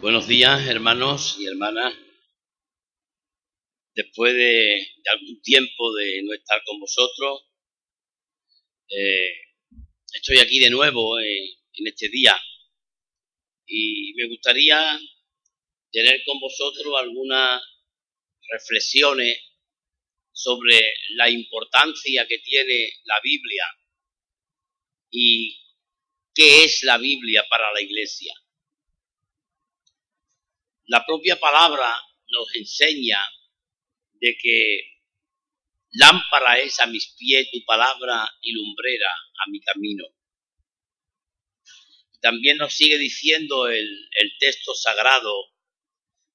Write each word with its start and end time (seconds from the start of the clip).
Buenos 0.00 0.26
días, 0.26 0.66
hermanos 0.66 1.36
y 1.38 1.44
hermanas. 1.44 1.92
Después 3.94 4.32
de, 4.32 4.88
algún 5.12 5.42
tiempo 5.42 5.92
de 5.92 6.22
no 6.22 6.32
estar 6.32 6.62
con 6.64 6.80
vosotros, 6.80 7.42
eh, 8.88 9.30
estoy 10.14 10.38
aquí 10.38 10.58
de 10.58 10.70
nuevo 10.70 11.20
en 11.20 11.86
este 11.86 12.08
día 12.08 12.34
y 13.66 14.14
me 14.14 14.26
gustaría 14.28 14.98
tener 15.92 16.22
con 16.24 16.40
vosotros 16.40 16.94
algunas 16.98 17.62
reflexiones 18.52 19.38
sobre 20.32 20.80
la 21.10 21.28
importancia 21.28 22.26
que 22.26 22.38
tiene 22.38 22.90
la 23.04 23.20
Biblia 23.22 23.64
y 25.10 25.58
qué 26.34 26.64
es 26.64 26.84
la 26.84 26.96
Biblia 26.96 27.44
para 27.50 27.70
la 27.74 27.82
iglesia. 27.82 28.32
La 30.90 31.06
propia 31.06 31.38
palabra 31.38 31.86
nos 32.30 32.52
enseña 32.56 33.20
de 34.14 34.36
que 34.36 34.80
lámpara 35.92 36.58
es 36.58 36.80
a 36.80 36.86
mis 36.86 37.14
pies 37.16 37.48
tu 37.52 37.64
palabra 37.64 38.28
y 38.40 38.50
lumbrera 38.50 39.12
a 39.12 39.50
mi 39.52 39.60
camino. 39.60 40.04
También 42.20 42.56
nos 42.56 42.74
sigue 42.74 42.98
diciendo 42.98 43.68
el, 43.68 43.86
el 43.86 44.32
texto 44.40 44.74
sagrado, 44.74 45.32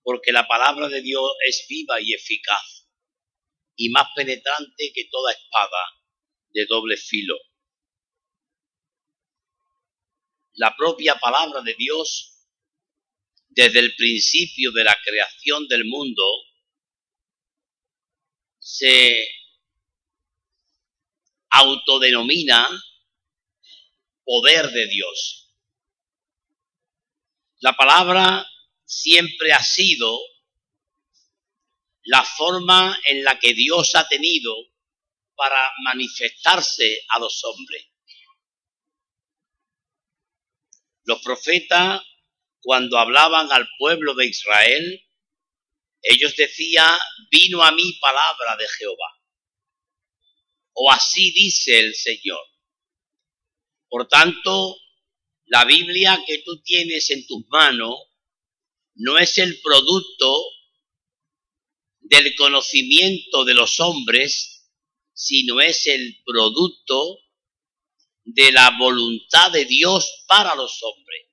porque 0.03 0.31
la 0.31 0.47
palabra 0.47 0.87
de 0.87 1.01
Dios 1.01 1.29
es 1.45 1.65
viva 1.67 1.99
y 1.99 2.13
eficaz 2.13 2.87
y 3.75 3.89
más 3.89 4.07
penetrante 4.15 4.93
que 4.93 5.09
toda 5.11 5.33
espada 5.33 5.99
de 6.51 6.65
doble 6.65 6.95
filo. 6.95 7.37
La 10.53 10.73
propia 10.77 11.15
palabra 11.15 11.59
de 11.59 11.73
Dios 11.73 12.34
desde 13.55 13.79
el 13.79 13.95
principio 13.95 14.71
de 14.73 14.83
la 14.83 14.97
creación 15.03 15.67
del 15.67 15.85
mundo, 15.85 16.23
se 18.59 19.27
autodenomina 21.49 22.67
poder 24.25 24.71
de 24.71 24.87
Dios. 24.87 25.53
La 27.59 27.77
palabra 27.77 28.45
siempre 28.83 29.53
ha 29.53 29.63
sido 29.63 30.19
la 32.03 32.23
forma 32.23 32.97
en 33.05 33.23
la 33.23 33.39
que 33.39 33.53
Dios 33.53 33.95
ha 33.95 34.07
tenido 34.07 34.53
para 35.35 35.71
manifestarse 35.83 37.05
a 37.09 37.19
los 37.19 37.41
hombres. 37.45 37.85
Los 41.03 41.21
profetas 41.21 42.01
cuando 42.65 42.97
hablaban 42.97 43.51
al 43.51 43.69
pueblo 43.77 44.15
de 44.15 44.25
Israel, 44.25 44.99
ellos 46.01 46.35
decían, 46.35 46.97
vino 47.29 47.61
a 47.63 47.71
mí 47.71 47.93
palabra 48.01 48.57
de 48.57 48.67
Jehová. 48.67 49.21
O 50.73 50.91
así 50.91 51.31
dice 51.31 51.77
el 51.77 51.93
Señor. 51.93 52.43
Por 53.87 54.07
tanto, 54.07 54.77
la 55.45 55.63
Biblia 55.65 56.19
que 56.25 56.39
tú 56.39 56.59
tienes 56.63 57.11
en 57.11 57.27
tus 57.27 57.45
manos 57.49 57.99
no 58.95 59.19
es 59.19 59.37
el 59.37 59.61
producto 59.61 60.43
del 61.99 62.35
conocimiento 62.35 63.45
de 63.45 63.53
los 63.53 63.79
hombres, 63.79 64.71
sino 65.13 65.61
es 65.61 65.85
el 65.85 66.19
producto 66.25 67.19
de 68.23 68.51
la 68.51 68.75
voluntad 68.79 69.51
de 69.51 69.65
Dios 69.65 70.25
para 70.27 70.55
los 70.55 70.81
hombres 70.81 71.24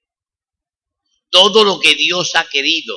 todo 1.33 1.64
lo 1.64 1.80
que 1.80 1.94
Dios 1.94 2.36
ha 2.36 2.47
querido 2.47 2.94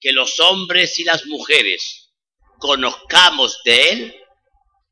que 0.00 0.12
los 0.12 0.38
hombres 0.38 0.98
y 1.00 1.04
las 1.04 1.26
mujeres 1.26 2.14
conozcamos 2.58 3.60
de 3.64 3.90
Él 3.90 4.24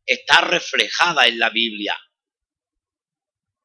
está 0.04 0.40
reflejada 0.40 1.28
en 1.28 1.38
la 1.38 1.50
Biblia. 1.50 1.96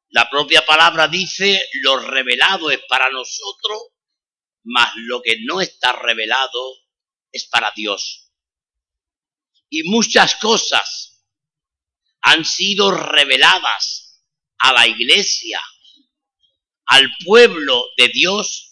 La 0.09 0.30
propia 0.30 0.64
palabra 0.64 1.08
dice, 1.08 1.68
lo 1.81 1.97
revelado 1.97 2.70
es 2.70 2.81
para 2.88 3.09
nosotros, 3.09 3.81
mas 4.64 4.91
lo 4.96 5.24
que 5.24 5.38
no 5.41 5.59
está 5.59 5.94
revelado 5.94 6.84
es 7.31 7.46
para 7.46 7.72
Dios. 7.75 8.31
Y 9.70 9.84
muchas 9.84 10.36
cosas 10.36 11.25
han 12.22 12.46
sido 12.46 12.91
reveladas 12.91 14.24
a 14.59 14.72
la 14.72 14.88
iglesia 14.88 15.59
al 16.88 17.09
pueblo 17.23 17.85
de 17.97 18.09
Dios 18.09 18.66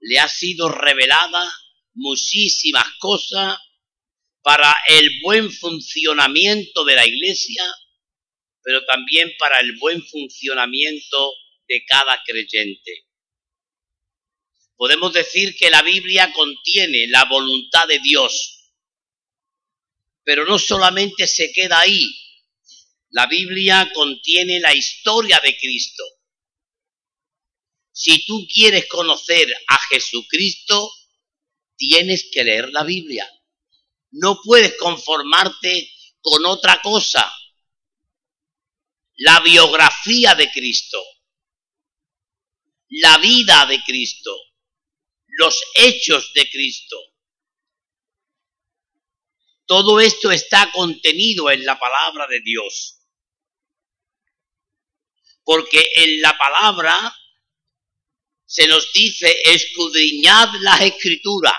le 0.00 0.18
ha 0.18 0.28
sido 0.28 0.68
revelada 0.68 1.52
muchísimas 1.94 2.86
cosas 2.98 3.58
para 4.42 4.74
el 4.88 5.20
buen 5.22 5.52
funcionamiento 5.52 6.84
de 6.84 6.96
la 6.96 7.06
iglesia, 7.06 7.64
pero 8.62 8.84
también 8.84 9.32
para 9.38 9.60
el 9.60 9.78
buen 9.78 10.04
funcionamiento 10.04 11.32
de 11.68 11.84
cada 11.84 12.20
creyente. 12.24 13.06
Podemos 14.76 15.12
decir 15.12 15.54
que 15.56 15.70
la 15.70 15.82
Biblia 15.82 16.32
contiene 16.32 17.06
la 17.08 17.24
voluntad 17.26 17.86
de 17.86 18.00
Dios, 18.00 18.72
pero 20.24 20.44
no 20.44 20.58
solamente 20.58 21.26
se 21.28 21.52
queda 21.52 21.78
ahí, 21.78 22.08
la 23.10 23.26
Biblia 23.26 23.92
contiene 23.94 24.58
la 24.58 24.74
historia 24.74 25.38
de 25.44 25.56
Cristo 25.56 26.02
si 27.92 28.24
tú 28.24 28.46
quieres 28.52 28.88
conocer 28.88 29.46
a 29.68 29.78
Jesucristo, 29.90 30.90
tienes 31.76 32.30
que 32.32 32.42
leer 32.42 32.70
la 32.70 32.84
Biblia. 32.84 33.28
No 34.12 34.40
puedes 34.42 34.76
conformarte 34.78 35.90
con 36.20 36.46
otra 36.46 36.80
cosa. 36.80 37.30
La 39.16 39.40
biografía 39.40 40.34
de 40.34 40.50
Cristo, 40.50 40.98
la 42.88 43.18
vida 43.18 43.66
de 43.66 43.82
Cristo, 43.84 44.34
los 45.26 45.62
hechos 45.74 46.32
de 46.32 46.48
Cristo. 46.50 46.96
Todo 49.66 50.00
esto 50.00 50.30
está 50.32 50.72
contenido 50.72 51.50
en 51.50 51.64
la 51.64 51.78
palabra 51.78 52.26
de 52.26 52.40
Dios. 52.40 52.98
Porque 55.44 55.84
en 55.96 56.20
la 56.20 56.36
palabra 56.36 57.14
se 58.52 58.66
nos 58.66 58.92
dice, 58.92 59.34
escudriñad 59.46 60.50
las 60.60 60.82
escrituras, 60.82 61.54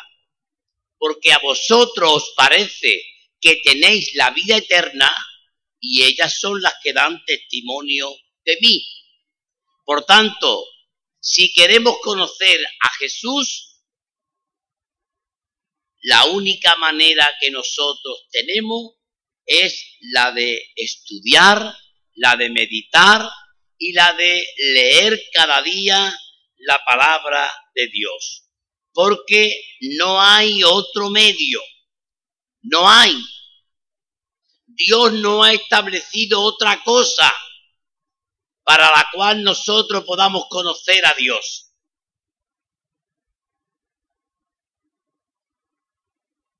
porque 1.00 1.34
a 1.34 1.40
vosotros 1.40 2.12
os 2.14 2.34
parece 2.36 3.02
que 3.42 3.56
tenéis 3.64 4.14
la 4.14 4.30
vida 4.30 4.58
eterna 4.58 5.12
y 5.80 6.04
ellas 6.04 6.40
son 6.40 6.62
las 6.62 6.76
que 6.84 6.94
dan 6.94 7.26
testimonio 7.26 8.16
de 8.46 8.58
mí. 8.62 8.88
Por 9.84 10.06
tanto, 10.06 10.68
si 11.20 11.52
queremos 11.52 11.98
conocer 12.00 12.64
a 12.82 12.90
Jesús, 13.00 13.80
la 16.04 16.26
única 16.26 16.76
manera 16.76 17.28
que 17.42 17.50
nosotros 17.50 18.28
tenemos 18.32 18.98
es 19.48 19.98
la 20.12 20.32
de 20.32 20.62
estudiar, 20.76 21.76
la 22.14 22.36
de 22.36 22.52
meditar 22.52 23.28
y 23.80 23.94
la 23.94 24.14
de 24.14 24.46
leer 24.76 25.20
cada 25.34 25.64
día 25.64 26.16
la 26.66 26.84
palabra 26.86 27.52
de 27.74 27.88
Dios, 27.88 28.50
porque 28.94 29.54
no 29.98 30.22
hay 30.22 30.64
otro 30.64 31.10
medio, 31.10 31.62
no 32.62 32.90
hay. 32.90 33.16
Dios 34.66 35.14
no 35.14 35.44
ha 35.44 35.54
establecido 35.54 36.42
otra 36.42 36.84
cosa 36.84 37.32
para 38.64 38.90
la 38.90 39.10
cual 39.14 39.44
nosotros 39.44 40.04
podamos 40.06 40.46
conocer 40.50 41.06
a 41.06 41.14
Dios. 41.14 41.72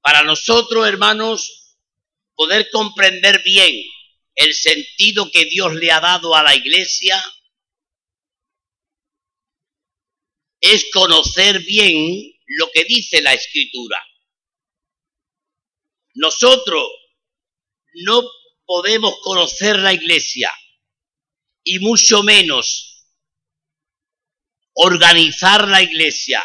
Para 0.02 0.24
nosotros, 0.24 0.86
hermanos, 0.86 1.78
poder 2.36 2.70
comprender 2.72 3.42
bien 3.42 3.74
el 4.36 4.54
sentido 4.54 5.32
que 5.32 5.46
Dios 5.46 5.74
le 5.76 5.92
ha 5.92 6.02
dado 6.02 6.36
a 6.36 6.44
la 6.44 6.56
iglesia, 6.56 7.24
es 10.64 10.90
conocer 10.94 11.60
bien 11.60 12.34
lo 12.46 12.72
que 12.74 12.86
dice 12.86 13.22
la 13.22 13.34
escritura. 13.34 14.02
Nosotros 16.14 16.88
no 18.06 18.24
podemos 18.66 19.14
conocer 19.22 19.78
la 19.80 19.92
iglesia 19.94 20.54
y 21.66 21.80
mucho 21.80 22.24
menos 22.24 23.10
organizar 24.76 25.68
la 25.68 25.82
iglesia, 25.82 26.42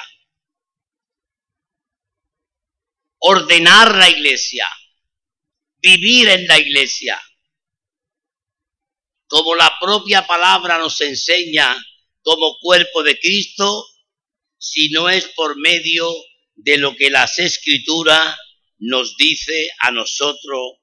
ordenar 3.19 3.94
la 3.94 4.11
iglesia, 4.11 4.67
vivir 5.76 6.29
en 6.29 6.44
la 6.49 6.59
iglesia, 6.59 7.23
como 9.29 9.55
la 9.55 9.79
propia 9.81 10.26
palabra 10.26 10.79
nos 10.79 11.00
enseña 11.03 11.76
como 12.23 12.59
cuerpo 12.59 13.05
de 13.05 13.19
Cristo, 13.20 13.87
si 14.58 14.90
no 14.90 15.08
es 15.08 15.28
por 15.28 15.56
medio 15.56 16.12
de 16.56 16.78
lo 16.78 16.94
que 16.96 17.10
las 17.10 17.38
escrituras 17.38 18.37
nos 18.78 19.16
dice 19.16 19.70
a 19.81 19.90
nosotros 19.90 20.78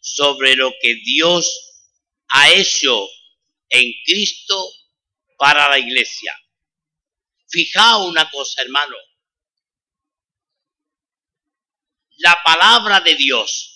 sobre 0.00 0.56
lo 0.56 0.72
que 0.80 0.96
Dios 0.96 1.84
ha 2.28 2.50
hecho 2.52 3.06
en 3.68 3.92
Cristo 4.04 4.70
para 5.36 5.68
la 5.68 5.78
iglesia. 5.78 6.34
Fijaos 7.48 8.08
una 8.08 8.30
cosa, 8.30 8.62
hermano. 8.62 8.96
La 12.18 12.38
palabra 12.44 13.00
de 13.00 13.14
Dios 13.16 13.72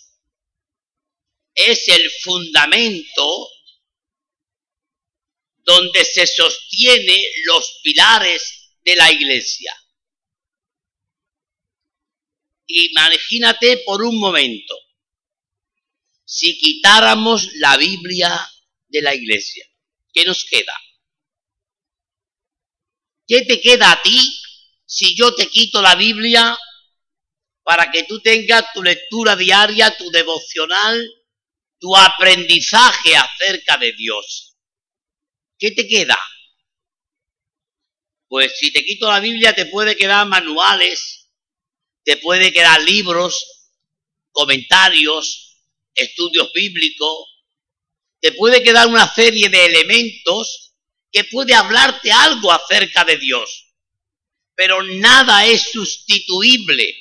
es 1.55 1.89
el 1.89 2.11
fundamento 2.23 3.49
donde 5.65 6.05
se 6.05 6.27
sostiene 6.27 7.21
los 7.45 7.81
pilares 7.83 8.56
de 8.87 8.95
la 8.95 9.11
iglesia. 9.11 9.73
Imagínate 12.69 13.79
por 13.79 14.03
un 14.03 14.19
momento, 14.19 14.75
si 16.25 16.57
quitáramos 16.59 17.53
la 17.55 17.77
Biblia 17.77 18.49
de 18.87 19.03
la 19.03 19.15
iglesia, 19.15 19.67
¿qué 20.13 20.25
nos 20.25 20.45
queda? 20.45 20.73
¿Qué 23.27 23.43
te 23.43 23.61
queda 23.61 23.91
a 23.91 24.03
ti 24.03 24.21
si 24.85 25.17
yo 25.17 25.35
te 25.35 25.49
quito 25.49 25.83
la 25.83 25.97
Biblia 25.97 26.57
para 27.65 27.91
que 27.91 28.05
tú 28.05 28.21
tengas 28.21 28.73
tu 28.73 28.85
lectura 28.85 29.35
diaria, 29.35 29.97
tu 29.97 30.09
devocional, 30.13 31.05
tu 31.81 31.97
aprendizaje 31.97 33.17
acerca 33.17 33.79
de 33.79 33.93
Dios? 33.95 34.57
¿Qué 35.59 35.73
te 35.73 35.89
queda? 35.89 36.17
Pues 38.29 38.59
si 38.59 38.73
te 38.73 38.85
quito 38.85 39.09
la 39.09 39.21
Biblia 39.21 39.55
te 39.55 39.67
puede 39.67 39.97
quedar 39.97 40.27
manuales, 40.27 41.31
te 42.05 42.17
puede 42.17 42.53
quedar 42.53 42.81
libros, 42.83 43.71
comentarios, 44.33 45.63
estudios 45.95 46.53
bíblicos, 46.53 47.37
te 48.21 48.33
puede 48.33 48.63
quedar 48.63 48.89
una 48.89 49.13
serie 49.13 49.49
de 49.49 49.65
elementos 49.65 50.75
que 51.13 51.25
puede 51.25 51.55
hablarte 51.55 52.11
algo 52.11 52.53
acerca 52.53 53.05
de 53.05 53.17
Dios. 53.17 53.75
Pero 54.55 54.83
nada 54.83 55.45
es 55.47 55.71
sustituible 55.71 56.95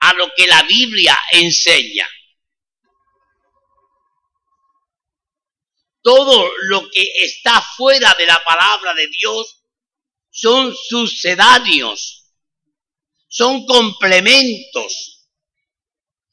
a 0.00 0.14
lo 0.14 0.32
que 0.34 0.46
la 0.46 0.62
Biblia 0.62 1.16
enseña. 1.32 2.08
Todo 6.02 6.50
lo 6.68 6.88
que 6.90 7.02
está 7.24 7.60
fuera 7.60 8.14
de 8.14 8.26
la 8.26 8.42
palabra 8.44 8.94
de 8.94 9.08
Dios 9.08 9.57
son 10.30 10.74
sucedáneos, 10.74 12.32
son 13.28 13.66
complementos, 13.66 15.28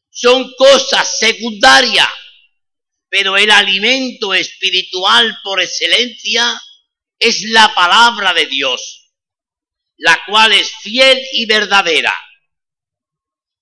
son 0.09 0.53
cosas 0.57 1.19
secundarias. 1.19 2.07
Pero 3.09 3.37
el 3.37 3.49
alimento 3.51 4.33
espiritual 4.33 5.37
por 5.43 5.61
excelencia 5.61 6.61
es 7.17 7.43
la 7.43 7.73
palabra 7.73 8.33
de 8.33 8.45
Dios, 8.47 9.11
la 9.97 10.19
cual 10.25 10.51
es 10.51 10.71
fiel 10.81 11.21
y 11.33 11.45
verdadera 11.45 12.13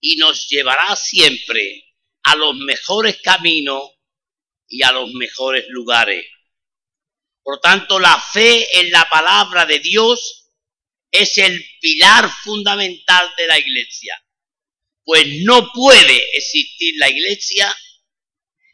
y 0.06 0.18
nos 0.18 0.50
llevará 0.50 0.96
siempre 0.98 1.94
a 2.24 2.36
los 2.36 2.56
mejores 2.56 3.22
caminos 3.22 3.90
y 4.68 4.84
a 4.84 4.92
los 4.92 5.14
mejores 5.14 5.66
lugares. 5.70 6.26
Por 7.44 7.60
tanto, 7.60 8.00
la 8.00 8.20
fe 8.20 8.80
en 8.80 8.90
la 8.90 9.08
palabra 9.10 9.66
de 9.66 9.80
Dios 9.80 10.50
es 11.12 11.38
el 11.38 11.64
pilar 11.80 12.30
fundamental 12.44 13.30
de 13.38 13.48
la 13.48 13.60
iglesia, 13.60 14.20
pues 15.04 15.26
no 15.44 15.72
puede 15.74 16.38
existir 16.38 16.96
la 16.98 17.10
iglesia 17.10 17.76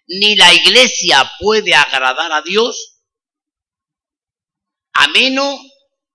ni 0.08 0.36
la 0.36 0.52
iglesia 0.54 1.32
puede 1.40 1.76
agradar 1.76 2.32
a 2.32 2.42
Dios 2.42 2.96
a 4.94 5.08
menos 5.10 5.60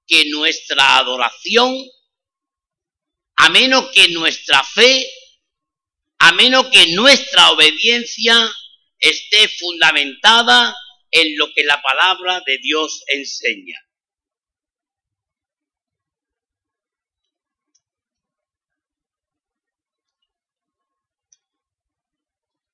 que 0.07 0.25
nuestra 0.31 0.99
adoración, 0.99 1.77
a 3.37 3.49
menos 3.51 3.91
que 3.93 4.09
nuestra 4.09 4.65
fe, 4.65 5.07
a 6.19 6.33
menos 6.33 6.67
que 6.67 6.89
nuestra 6.89 7.51
obediencia 7.53 8.35
esté 8.99 9.49
fundamentada 9.49 10.77
en 11.17 11.39
lo 11.39 11.47
que 11.55 11.63
la 11.63 11.81
palabra 11.81 12.43
de 12.45 12.59
Dios 12.59 13.05
enseña. 13.07 13.79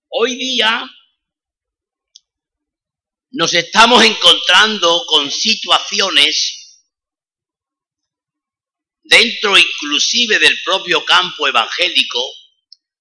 Hoy 0.09 0.37
día 0.37 0.91
nos 3.33 3.53
estamos 3.53 4.03
encontrando 4.03 5.05
con 5.07 5.31
situaciones 5.31 6.83
dentro 9.03 9.57
inclusive 9.59 10.39
del 10.39 10.59
propio 10.65 11.05
campo 11.05 11.47
evangélico, 11.47 12.25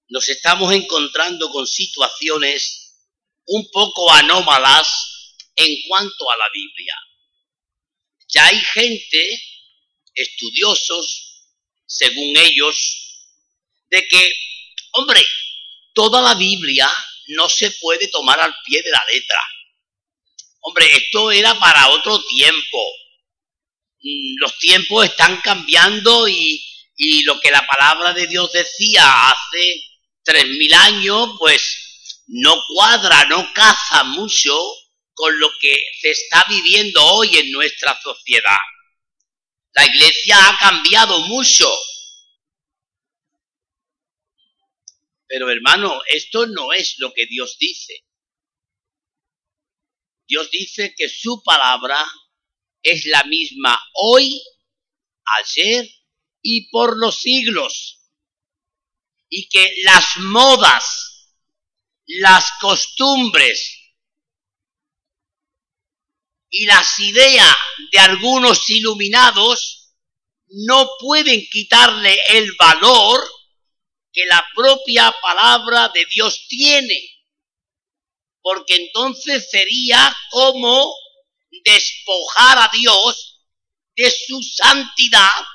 nos 0.10 0.28
estamos 0.28 0.74
encontrando 0.74 1.50
con 1.50 1.66
situaciones 1.66 3.08
un 3.46 3.72
poco 3.72 4.12
anómalas 4.12 5.09
en 5.60 5.82
cuanto 5.88 6.32
a 6.32 6.38
la 6.38 6.50
Biblia. 6.50 6.96
Ya 8.28 8.46
hay 8.48 8.60
gente, 8.60 9.44
estudiosos, 10.14 11.44
según 11.86 12.38
ellos, 12.38 12.76
de 13.90 14.08
que, 14.08 14.34
hombre, 14.94 15.22
toda 15.94 16.22
la 16.22 16.36
Biblia 16.36 16.90
no 17.28 17.50
se 17.50 17.72
puede 17.72 18.08
tomar 18.08 18.40
al 18.40 18.56
pie 18.66 18.82
de 18.82 18.92
la 18.92 19.04
letra 19.12 19.40
Hombre, 20.62 20.86
esto 20.96 21.32
era 21.32 21.58
para 21.58 21.90
otro 21.90 22.22
tiempo. 22.26 22.78
Mm, 24.02 24.36
los 24.42 24.58
tiempos 24.60 25.06
están 25.06 25.42
cambiando 25.42 26.28
y, 26.28 26.66
lo 27.26 27.40
que 27.40 27.50
la 27.50 27.66
palabra 27.66 28.14
de 28.14 28.28
Dios 28.28 28.52
decía 28.52 29.30
hace 29.30 29.84
tres 30.22 30.46
mil 30.48 30.74
años, 30.74 31.30
pues 31.40 32.26
no 32.28 32.62
cuadra, 32.68 33.24
no 33.26 33.54
caza 33.54 34.04
mucho 34.04 34.54
con 35.20 35.38
lo 35.38 35.50
que 35.60 35.76
se 36.00 36.12
está 36.12 36.46
viviendo 36.48 37.06
hoy 37.06 37.36
en 37.36 37.52
nuestra 37.52 38.00
sociedad. 38.02 38.56
La 39.74 39.86
iglesia 39.86 40.38
ha 40.48 40.58
cambiado 40.58 41.20
mucho. 41.28 41.70
Pero 45.28 45.52
hermano, 45.52 46.00
esto 46.08 46.48
no 46.48 46.72
es 46.72 46.96
lo 47.00 47.14
que 47.14 47.26
Dios 47.26 47.58
dice. 47.60 48.06
Dios 50.26 50.50
dice 50.52 50.96
que 50.96 51.10
su 51.10 51.44
palabra 51.44 52.02
es 52.82 53.04
la 53.04 53.26
misma 53.26 53.78
hoy, 53.96 54.42
ayer 55.42 55.86
y 56.42 56.70
por 56.70 56.98
los 56.98 57.20
siglos. 57.20 58.06
Y 59.28 59.50
que 59.50 59.82
las 59.84 60.16
modas, 60.16 61.36
las 62.06 62.50
costumbres 62.62 63.79
y 66.50 66.66
las 66.66 67.00
ideas 67.00 67.56
de 67.92 68.00
algunos 68.00 68.70
iluminados 68.70 69.94
no 70.48 70.90
pueden 71.00 71.46
quitarle 71.52 72.20
el 72.30 72.52
valor 72.58 73.22
que 74.12 74.26
la 74.26 74.46
propia 74.56 75.14
palabra 75.22 75.90
de 75.90 76.06
Dios 76.06 76.48
tiene 76.48 77.20
porque 78.42 78.76
entonces 78.76 79.50
sería 79.50 80.16
como 80.30 80.94
despojar 81.64 82.58
a 82.58 82.72
Dios 82.74 83.44
de 83.96 84.10
su 84.10 84.42
santidad, 84.42 85.46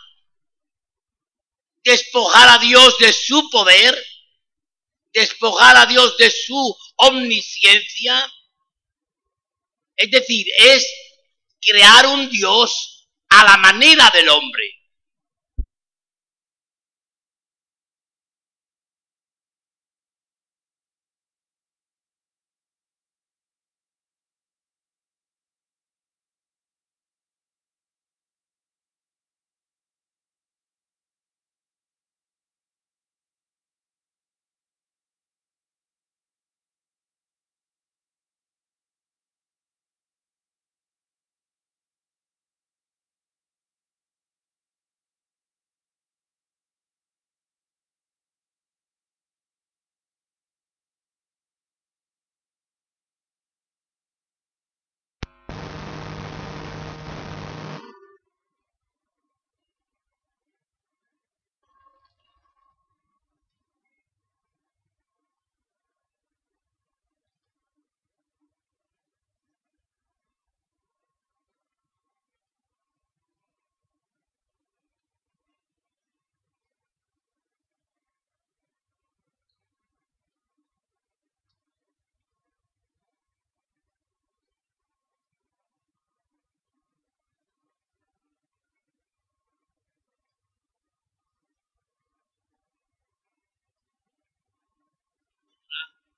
despojar 1.83 2.49
a 2.49 2.59
Dios 2.59 2.99
de 2.99 3.13
su 3.13 3.49
poder, 3.51 3.97
despojar 5.13 5.77
a 5.77 5.87
Dios 5.87 6.17
de 6.19 6.31
su 6.31 6.77
omnisciencia. 6.97 8.33
Es 9.97 10.11
decir, 10.11 10.47
es 10.59 10.87
crear 11.61 12.07
un 12.07 12.29
Dios 12.31 13.09
a 13.29 13.45
la 13.45 13.57
manera 13.57 14.11
del 14.11 14.29
hombre. 14.29 14.65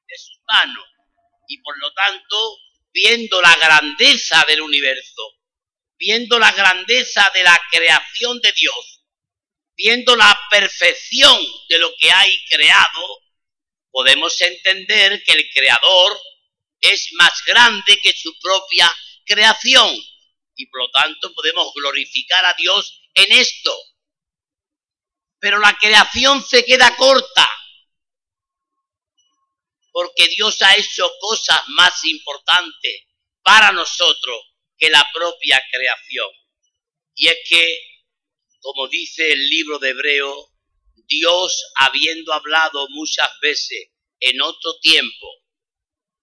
De 0.06 0.18
sus 0.18 0.38
manos. 0.46 0.84
Y 1.48 1.58
por 1.58 1.78
lo 1.78 1.92
tanto, 1.92 2.58
viendo 2.92 3.40
la 3.40 3.54
grandeza 3.56 4.44
del 4.48 4.62
universo, 4.62 5.22
viendo 5.98 6.38
la 6.38 6.52
grandeza 6.52 7.30
de 7.34 7.42
la 7.42 7.60
creación 7.70 8.40
de 8.40 8.52
Dios, 8.52 9.02
viendo 9.76 10.16
la 10.16 10.38
perfección 10.50 11.38
de 11.68 11.78
lo 11.78 11.92
que 11.98 12.10
hay 12.10 12.44
creado, 12.48 13.22
podemos 13.90 14.40
entender 14.40 15.22
que 15.24 15.32
el 15.32 15.50
creador 15.52 16.18
es 16.80 17.08
más 17.12 17.42
grande 17.44 17.98
que 18.02 18.12
su 18.12 18.38
propia 18.38 18.90
creación 19.24 19.94
y 20.54 20.66
por 20.66 20.80
lo 20.80 20.90
tanto 20.90 21.32
podemos 21.34 21.72
glorificar 21.74 22.44
a 22.44 22.54
Dios 22.54 23.02
en 23.14 23.32
esto. 23.32 23.76
Pero 25.38 25.58
la 25.58 25.76
creación 25.76 26.42
se 26.42 26.64
queda 26.64 26.96
corta 26.96 27.46
porque 29.96 30.28
Dios 30.28 30.60
ha 30.60 30.76
hecho 30.76 31.10
cosas 31.18 31.58
más 31.68 32.04
importantes 32.04 33.06
para 33.42 33.72
nosotros 33.72 34.36
que 34.76 34.90
la 34.90 35.02
propia 35.10 35.58
creación. 35.72 36.28
Y 37.14 37.28
es 37.28 37.38
que, 37.48 37.80
como 38.60 38.88
dice 38.88 39.32
el 39.32 39.48
libro 39.48 39.78
de 39.78 39.88
Hebreo, 39.88 40.52
Dios, 40.96 41.72
habiendo 41.76 42.34
hablado 42.34 42.86
muchas 42.90 43.40
veces 43.40 43.88
en 44.20 44.38
otro 44.42 44.78
tiempo 44.80 45.28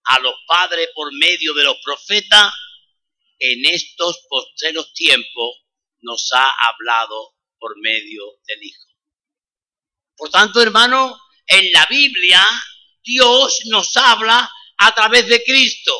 a 0.03 0.19
los 0.19 0.35
padres 0.45 0.89
por 0.93 1.11
medio 1.11 1.55
de 1.55 1.63
los 1.63 1.77
profetas, 1.83 2.53
en 3.39 3.65
estos 3.65 4.23
postreros 4.29 4.93
tiempos 4.93 5.63
nos 6.01 6.31
ha 6.31 6.47
hablado 6.67 7.37
por 7.57 7.75
medio 7.81 8.23
del 8.45 8.65
Hijo. 8.65 8.87
Por 10.15 10.29
tanto, 10.29 10.61
hermano, 10.61 11.19
en 11.47 11.71
la 11.71 11.87
Biblia 11.87 12.45
Dios 13.03 13.59
nos 13.65 13.95
habla 13.97 14.51
a 14.77 14.95
través 14.95 15.27
de 15.27 15.43
Cristo. 15.43 15.93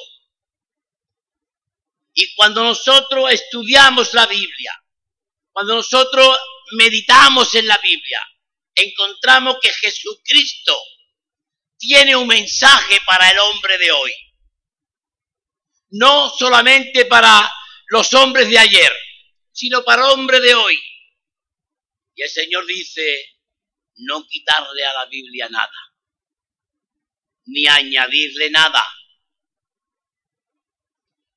Y 2.14 2.34
cuando 2.36 2.64
nosotros 2.64 3.32
estudiamos 3.32 4.14
la 4.14 4.26
Biblia, 4.28 4.84
cuando 5.52 5.76
nosotros 5.76 6.38
meditamos 6.78 7.54
en 7.56 7.68
la 7.68 7.78
Biblia, 7.78 8.22
encontramos 8.76 9.58
que 9.62 9.70
Jesucristo 9.70 10.78
tiene 11.78 12.16
un 12.16 12.28
mensaje 12.28 13.00
para 13.06 13.30
el 13.30 13.40
hombre 13.40 13.78
de 13.78 13.92
hoy. 13.92 14.14
No 15.90 16.30
solamente 16.30 17.06
para 17.06 17.52
los 17.88 18.14
hombres 18.14 18.50
de 18.50 18.58
ayer, 18.58 18.92
sino 19.52 19.84
para 19.84 20.04
el 20.04 20.12
hombre 20.12 20.40
de 20.40 20.56
hoy. 20.56 20.80
Y 22.16 22.24
el 22.24 22.30
Señor 22.30 22.66
dice, 22.66 23.38
no 23.98 24.26
quitarle 24.28 24.86
a 24.86 24.94
la 24.94 25.06
Biblia 25.06 25.48
nada, 25.50 25.93
ni 27.46 27.68
añadirle 27.68 28.50
nada. 28.50 28.84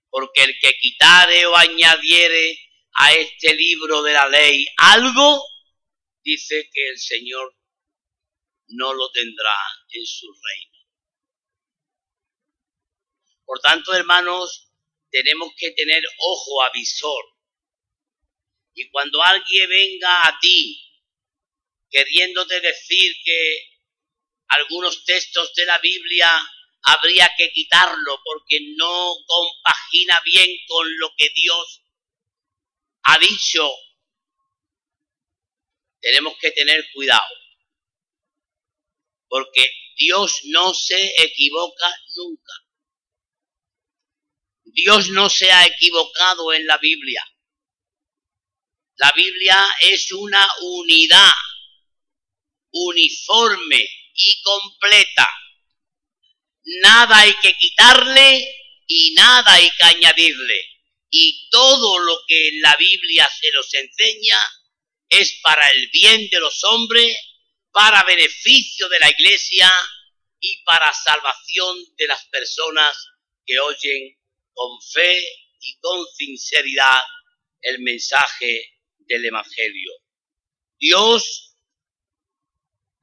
Porque 0.08 0.44
el 0.44 0.58
que 0.60 0.78
quitare 0.78 1.46
o 1.46 1.56
añadiere 1.56 2.58
a 2.94 3.12
este 3.12 3.54
libro 3.54 4.02
de 4.02 4.12
la 4.12 4.28
ley 4.28 4.66
algo, 4.78 5.44
dice 6.22 6.68
que 6.72 6.88
el 6.88 6.98
Señor 6.98 7.54
no 8.68 8.94
lo 8.94 9.10
tendrá 9.10 9.56
en 9.90 10.06
su 10.06 10.26
reino. 10.26 10.76
Por 13.44 13.60
tanto, 13.60 13.94
hermanos, 13.94 14.72
tenemos 15.10 15.52
que 15.56 15.70
tener 15.72 16.02
ojo 16.18 16.62
avisor. 16.62 17.24
Y 18.74 18.90
cuando 18.90 19.22
alguien 19.22 19.68
venga 19.68 20.26
a 20.26 20.38
ti 20.40 20.82
queriéndote 21.90 22.60
decir 22.60 23.14
que 23.24 23.75
algunos 24.48 25.04
textos 25.04 25.52
de 25.54 25.66
la 25.66 25.78
Biblia 25.78 26.30
habría 26.82 27.30
que 27.36 27.50
quitarlo 27.52 28.20
porque 28.24 28.60
no 28.76 29.14
compagina 29.26 30.20
bien 30.24 30.48
con 30.68 30.98
lo 30.98 31.10
que 31.16 31.28
Dios 31.34 31.82
ha 33.02 33.18
dicho, 33.18 33.68
tenemos 36.00 36.36
que 36.38 36.50
tener 36.52 36.84
cuidado 36.92 37.34
porque 39.28 39.68
Dios 39.96 40.40
no 40.44 40.74
se 40.74 41.14
equivoca 41.22 41.88
nunca. 42.16 42.52
Dios 44.64 45.08
no 45.10 45.30
se 45.30 45.50
ha 45.50 45.66
equivocado 45.66 46.52
en 46.52 46.66
la 46.66 46.78
Biblia. 46.78 47.24
La 48.96 49.12
Biblia 49.12 49.66
es 49.80 50.12
una 50.12 50.46
unidad 50.62 51.32
uniforme 52.70 53.88
y 54.16 54.42
completa. 54.42 55.28
Nada 56.82 57.20
hay 57.20 57.34
que 57.34 57.56
quitarle 57.56 58.44
y 58.86 59.14
nada 59.14 59.52
hay 59.52 59.70
que 59.70 59.84
añadirle. 59.84 60.60
Y 61.10 61.48
todo 61.50 61.98
lo 61.98 62.18
que 62.26 62.48
en 62.48 62.60
la 62.60 62.74
Biblia 62.76 63.28
se 63.28 63.52
nos 63.52 63.72
enseña 63.74 64.38
es 65.08 65.38
para 65.42 65.68
el 65.70 65.88
bien 65.90 66.28
de 66.28 66.40
los 66.40 66.64
hombres 66.64 67.16
para 67.76 68.02
beneficio 68.04 68.88
de 68.88 68.98
la 68.98 69.10
iglesia 69.10 69.70
y 70.40 70.62
para 70.64 70.90
salvación 70.94 71.76
de 71.96 72.06
las 72.06 72.24
personas 72.28 72.96
que 73.44 73.60
oyen 73.60 74.16
con 74.54 74.80
fe 74.80 75.22
y 75.60 75.78
con 75.78 76.06
sinceridad 76.16 77.00
el 77.60 77.80
mensaje 77.80 78.80
del 79.00 79.26
Evangelio. 79.26 79.92
Dios 80.78 81.54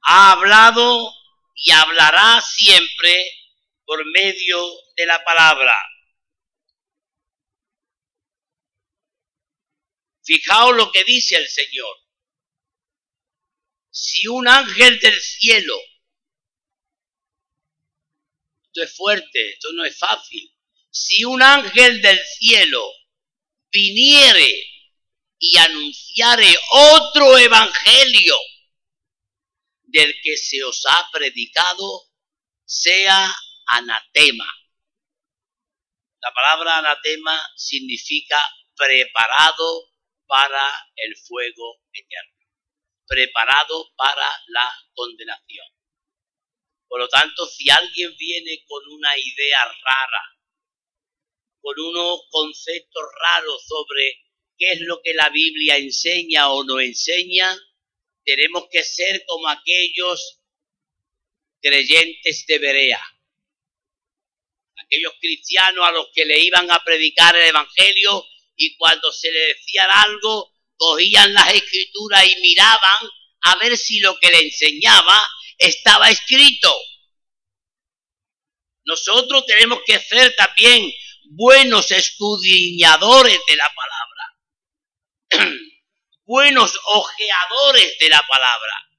ha 0.06 0.32
hablado 0.32 1.12
y 1.54 1.70
hablará 1.70 2.40
siempre 2.40 3.14
por 3.84 4.04
medio 4.06 4.66
de 4.96 5.06
la 5.06 5.22
palabra. 5.24 5.74
Fijaos 10.22 10.74
lo 10.74 10.90
que 10.90 11.04
dice 11.04 11.36
el 11.36 11.48
Señor 11.48 12.04
si 13.94 14.26
un 14.26 14.48
ángel 14.48 14.98
del 14.98 15.20
cielo, 15.20 15.78
esto 18.66 18.82
es 18.82 18.96
fuerte, 18.96 19.50
esto 19.50 19.68
no 19.72 19.84
es 19.84 19.96
fácil, 19.96 20.52
si 20.90 21.24
un 21.24 21.40
ángel 21.40 22.02
del 22.02 22.18
cielo 22.18 22.84
viniere 23.70 24.52
y 25.38 25.56
anunciare 25.58 26.52
otro 26.72 27.38
evangelio 27.38 28.36
del 29.94 30.14
que 30.22 30.36
se 30.36 30.62
os 30.62 30.82
ha 30.86 31.08
predicado, 31.10 32.10
sea 32.66 33.34
anatema. 33.66 34.46
La 36.20 36.34
palabra 36.34 36.78
anatema 36.78 37.40
significa 37.56 38.38
preparado 38.76 39.92
para 40.26 40.90
el 40.96 41.16
fuego 41.16 41.80
eterno 41.92 42.34
preparado 43.06 43.92
para 43.96 44.28
la 44.48 44.68
condenación. 44.94 45.66
Por 46.88 47.00
lo 47.00 47.08
tanto, 47.08 47.46
si 47.46 47.68
alguien 47.70 48.14
viene 48.16 48.64
con 48.66 48.82
una 48.92 49.16
idea 49.16 49.64
rara, 49.64 50.22
con 51.60 51.78
unos 51.80 52.20
conceptos 52.30 53.02
raros 53.20 53.64
sobre 53.66 54.20
qué 54.56 54.72
es 54.72 54.80
lo 54.82 55.00
que 55.02 55.14
la 55.14 55.28
Biblia 55.30 55.76
enseña 55.76 56.50
o 56.50 56.62
no 56.64 56.78
enseña, 56.80 57.50
tenemos 58.24 58.64
que 58.70 58.82
ser 58.82 59.24
como 59.26 59.48
aquellos 59.48 60.40
creyentes 61.60 62.44
de 62.46 62.58
Berea, 62.58 63.02
aquellos 64.84 65.14
cristianos 65.20 65.86
a 65.86 65.92
los 65.92 66.08
que 66.12 66.24
le 66.24 66.38
iban 66.40 66.70
a 66.70 66.82
predicar 66.84 67.34
el 67.36 67.48
Evangelio 67.48 68.24
y 68.56 68.76
cuando 68.76 69.12
se 69.12 69.30
le 69.30 69.40
decían 69.54 69.88
algo, 69.90 70.52
cogían 70.76 71.32
las 71.32 71.54
escrituras 71.54 72.24
y 72.26 72.40
miraban 72.40 73.08
a 73.42 73.56
ver 73.56 73.76
si 73.76 74.00
lo 74.00 74.18
que 74.18 74.30
le 74.30 74.40
enseñaba 74.40 75.20
estaba 75.58 76.10
escrito. 76.10 76.74
Nosotros 78.84 79.46
tenemos 79.46 79.80
que 79.86 79.98
ser 79.98 80.34
también 80.36 80.92
buenos 81.30 81.90
escudriñadores 81.90 83.38
de 83.48 83.56
la 83.56 83.74
palabra, 85.30 85.50
buenos 86.24 86.78
ojeadores 86.86 87.98
de 87.98 88.08
la 88.08 88.26
palabra, 88.26 88.90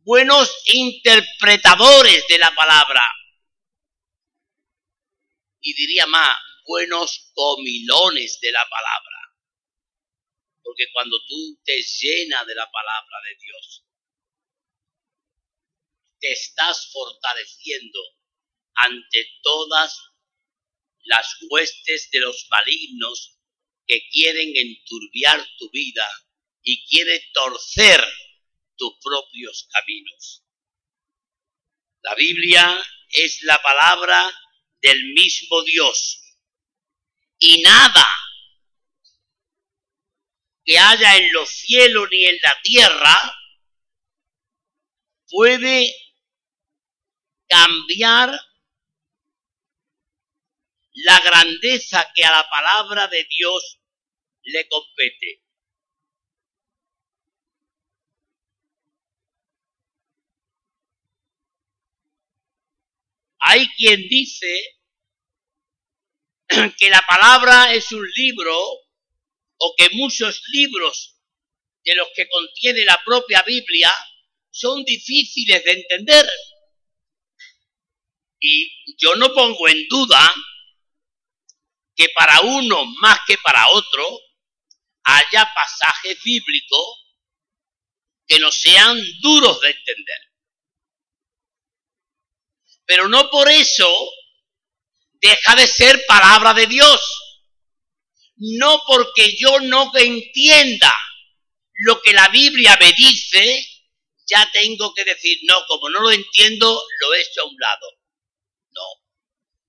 buenos 0.00 0.62
interpretadores 0.66 2.26
de 2.28 2.38
la 2.38 2.54
palabra. 2.54 3.02
Y 5.60 5.74
diría 5.74 6.06
más, 6.06 6.36
buenos 6.66 7.30
comilones 7.34 8.38
de 8.40 8.52
la 8.52 8.66
palabra. 8.68 9.18
Porque 10.62 10.86
cuando 10.92 11.18
tú 11.26 11.60
te 11.64 11.82
llenas 11.82 12.46
de 12.46 12.54
la 12.54 12.70
palabra 12.70 13.18
de 13.28 13.36
Dios, 13.44 13.84
te 16.20 16.32
estás 16.32 16.90
fortaleciendo 16.92 17.98
ante 18.74 19.26
todas 19.42 20.00
las 21.04 21.36
huestes 21.50 22.10
de 22.12 22.20
los 22.20 22.46
malignos 22.48 23.38
que 23.86 24.08
quieren 24.08 24.52
enturbiar 24.54 25.44
tu 25.58 25.68
vida 25.70 26.06
y 26.62 26.86
quieren 26.86 27.20
torcer 27.32 28.04
tus 28.76 28.92
propios 29.02 29.68
caminos. 29.72 30.44
La 32.02 32.14
Biblia 32.14 32.82
es 33.08 33.42
la 33.42 33.60
palabra 33.62 34.32
del 34.80 35.12
mismo 35.14 35.62
Dios. 35.62 36.20
Y 37.38 37.62
nada 37.62 38.06
que 40.64 40.78
haya 40.78 41.16
en 41.16 41.32
los 41.32 41.48
cielos 41.48 42.08
ni 42.10 42.24
en 42.24 42.38
la 42.42 42.60
tierra 42.62 43.38
puede 45.28 45.92
cambiar 47.48 48.38
la 50.94 51.20
grandeza 51.20 52.10
que 52.14 52.24
a 52.24 52.30
la 52.30 52.48
palabra 52.48 53.08
de 53.08 53.24
Dios 53.24 53.80
le 54.42 54.68
compete. 54.68 55.41
Hay 63.44 63.68
quien 63.76 64.08
dice 64.08 64.78
que 66.78 66.90
la 66.90 67.02
palabra 67.08 67.74
es 67.74 67.90
un 67.92 68.06
libro 68.16 68.56
o 69.58 69.74
que 69.76 69.90
muchos 69.90 70.42
libros 70.48 71.18
de 71.84 71.94
los 71.96 72.08
que 72.14 72.28
contiene 72.28 72.84
la 72.84 73.00
propia 73.04 73.42
Biblia 73.42 73.92
son 74.50 74.84
difíciles 74.84 75.64
de 75.64 75.72
entender. 75.72 76.26
Y 78.40 78.96
yo 78.96 79.14
no 79.16 79.32
pongo 79.34 79.68
en 79.68 79.86
duda 79.88 80.34
que 81.96 82.08
para 82.10 82.40
uno 82.40 82.84
más 83.00 83.20
que 83.26 83.38
para 83.38 83.68
otro 83.70 84.20
haya 85.04 85.52
pasajes 85.54 86.22
bíblicos 86.22 87.02
que 88.26 88.38
no 88.38 88.50
sean 88.50 89.00
duros 89.20 89.60
de 89.60 89.70
entender. 89.70 90.31
Pero 92.92 93.08
no 93.08 93.30
por 93.30 93.48
eso 93.48 93.90
deja 95.12 95.56
de 95.56 95.66
ser 95.66 96.04
palabra 96.04 96.52
de 96.52 96.66
Dios. 96.66 97.00
No 98.36 98.82
porque 98.86 99.34
yo 99.34 99.60
no 99.60 99.90
entienda 99.96 100.94
lo 101.86 102.02
que 102.02 102.12
la 102.12 102.28
Biblia 102.28 102.76
me 102.78 102.92
dice, 102.92 103.66
ya 104.26 104.46
tengo 104.52 104.92
que 104.92 105.06
decir, 105.06 105.38
no, 105.44 105.64
como 105.68 105.88
no 105.88 106.00
lo 106.00 106.10
entiendo, 106.10 106.84
lo 107.00 107.14
he 107.14 107.22
hecho 107.22 107.40
a 107.40 107.46
un 107.46 107.56
lado. 107.58 107.98
No. 108.72 108.86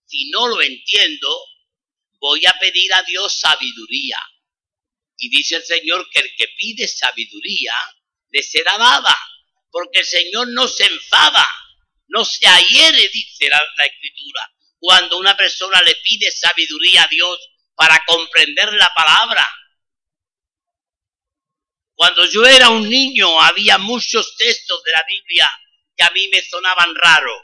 Si 0.05 0.29
no 0.29 0.49
lo 0.49 0.61
entiendo, 0.61 1.45
voy 2.19 2.45
a 2.45 2.59
pedir 2.59 2.93
a 2.93 3.03
Dios 3.03 3.39
sabiduría. 3.39 4.19
Y 5.15 5.29
dice 5.29 5.55
el 5.55 5.63
Señor 5.63 6.09
que 6.09 6.19
el 6.19 6.35
que 6.35 6.49
pide 6.57 6.89
sabiduría 6.89 7.73
le 8.31 8.43
será 8.43 8.77
dada, 8.77 9.17
porque 9.71 9.99
el 9.99 10.05
Señor 10.05 10.49
no 10.49 10.67
se 10.67 10.83
enfada, 10.87 11.47
no 12.13 12.23
se 12.23 12.45
ahiere, 12.45 13.09
dice 13.09 13.49
la, 13.49 13.61
la 13.75 13.85
Escritura, 13.85 14.53
cuando 14.79 15.17
una 15.17 15.35
persona 15.35 15.81
le 15.81 15.95
pide 15.95 16.31
sabiduría 16.31 17.03
a 17.03 17.07
Dios 17.07 17.39
para 17.75 18.03
comprender 18.05 18.71
la 18.73 18.93
palabra. 18.93 19.45
Cuando 21.95 22.25
yo 22.25 22.45
era 22.45 22.69
un 22.69 22.87
niño 22.87 23.41
había 23.41 23.79
muchos 23.79 24.35
textos 24.37 24.83
de 24.83 24.91
la 24.91 25.03
Biblia 25.07 25.49
que 25.97 26.03
a 26.03 26.11
mí 26.11 26.27
me 26.27 26.41
sonaban 26.43 26.93
raros. 26.95 27.41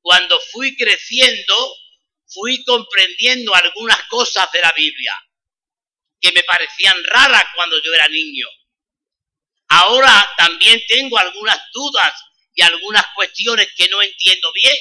Cuando 0.00 0.40
fui 0.52 0.76
creciendo, 0.76 1.76
fui 2.26 2.64
comprendiendo 2.64 3.54
algunas 3.54 4.02
cosas 4.04 4.50
de 4.50 4.60
la 4.60 4.72
Biblia 4.72 5.14
que 6.20 6.32
me 6.32 6.42
parecían 6.42 7.04
raras 7.04 7.44
cuando 7.54 7.80
yo 7.82 7.94
era 7.94 8.08
niño. 8.08 8.48
Ahora 9.68 10.28
también 10.36 10.80
tengo 10.88 11.18
algunas 11.18 11.60
dudas 11.72 12.14
y 12.56 12.62
algunas 12.62 13.06
cuestiones 13.14 13.68
que 13.76 13.86
no 13.88 14.02
entiendo 14.02 14.52
bien 14.52 14.76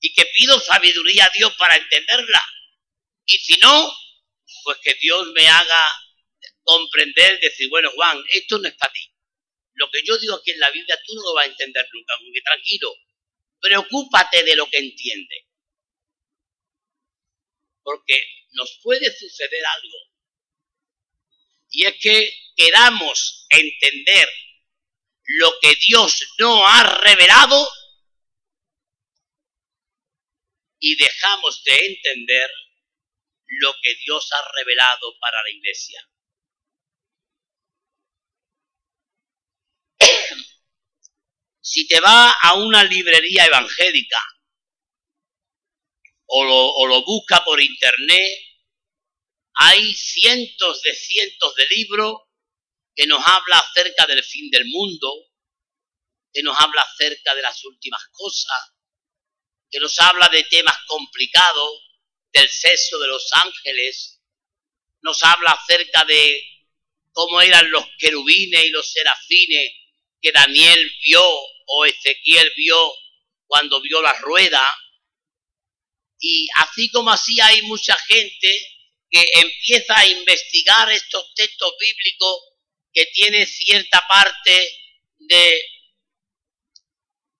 y 0.00 0.14
que 0.14 0.24
pido 0.26 0.60
sabiduría 0.60 1.24
a 1.24 1.30
Dios 1.30 1.52
para 1.56 1.74
entenderla. 1.74 2.40
Y 3.26 3.38
si 3.38 3.56
no, 3.56 3.92
pues 4.62 4.78
que 4.84 4.94
Dios 4.94 5.32
me 5.34 5.48
haga 5.48 5.82
comprender, 6.62 7.40
decir, 7.40 7.68
bueno, 7.68 7.90
Juan, 7.90 8.22
esto 8.32 8.58
no 8.58 8.68
es 8.68 8.74
para 8.74 8.92
ti. 8.92 9.12
Lo 9.74 9.90
que 9.90 10.02
yo 10.04 10.16
digo 10.18 10.36
aquí 10.36 10.52
en 10.52 10.60
la 10.60 10.70
Biblia 10.70 10.96
tú 11.04 11.14
no 11.16 11.22
lo 11.22 11.34
vas 11.34 11.46
a 11.46 11.50
entender 11.50 11.88
nunca, 11.92 12.14
porque 12.18 12.40
tranquilo, 12.42 12.94
preocúpate 13.60 14.44
de 14.44 14.54
lo 14.54 14.70
que 14.70 14.78
entiende 14.78 15.50
porque 17.82 18.22
nos 18.52 18.78
puede 18.82 19.10
suceder 19.16 19.64
algo. 19.64 19.98
Y 21.70 21.86
es 21.86 21.94
que 22.00 22.32
queramos 22.56 23.46
entender 23.48 24.28
lo 25.38 25.52
que 25.60 25.76
Dios 25.76 26.26
no 26.38 26.66
ha 26.66 26.82
revelado 26.82 27.68
y 30.80 30.96
dejamos 30.96 31.62
de 31.64 31.86
entender 31.86 32.50
lo 33.46 33.74
que 33.82 33.94
Dios 33.96 34.28
ha 34.32 34.52
revelado 34.56 35.18
para 35.20 35.42
la 35.42 35.50
iglesia. 35.50 36.08
Si 41.62 41.86
te 41.86 42.00
va 42.00 42.32
a 42.32 42.54
una 42.54 42.82
librería 42.82 43.44
evangélica 43.44 44.20
o 46.26 46.86
lo, 46.88 47.04
busca 47.04 47.44
por 47.44 47.60
internet, 47.60 48.38
hay 49.54 49.94
cientos 49.94 50.82
de 50.82 50.94
cientos 50.94 51.54
de 51.54 51.66
libros 51.68 52.22
que 52.94 53.06
nos 53.06 53.22
habla 53.24 53.58
acerca 53.58 54.06
del 54.06 54.22
fin 54.22 54.50
del 54.50 54.66
mundo, 54.66 55.12
que 56.32 56.42
nos 56.42 56.58
habla 56.58 56.82
acerca 56.82 57.34
de 57.34 57.42
las 57.42 57.64
últimas 57.64 58.02
cosas, 58.12 58.72
que 59.70 59.80
nos 59.80 59.98
habla 59.98 60.28
de 60.28 60.44
temas 60.44 60.76
complicados, 60.86 61.80
del 62.32 62.48
sexo 62.48 62.98
de 62.98 63.08
los 63.08 63.28
ángeles, 63.32 64.20
nos 65.02 65.22
habla 65.22 65.52
acerca 65.52 66.04
de 66.04 66.42
cómo 67.12 67.40
eran 67.40 67.70
los 67.70 67.84
querubines 67.98 68.66
y 68.66 68.70
los 68.70 68.90
serafines 68.90 69.72
que 70.20 70.32
Daniel 70.32 70.92
vio 71.02 71.22
o 71.66 71.84
Ezequiel 71.86 72.52
vio 72.56 72.92
cuando 73.46 73.80
vio 73.80 74.00
la 74.02 74.12
rueda, 74.12 74.62
y 76.20 76.48
así 76.56 76.90
como 76.90 77.10
así 77.10 77.40
hay 77.40 77.62
mucha 77.62 77.96
gente 77.96 78.48
que 79.10 79.24
empieza 79.34 79.98
a 79.98 80.06
investigar 80.06 80.90
estos 80.92 81.34
textos 81.34 81.72
bíblicos 81.80 82.49
que 82.92 83.06
tiene 83.06 83.46
cierta 83.46 84.02
parte 84.08 84.78
de, 85.18 85.62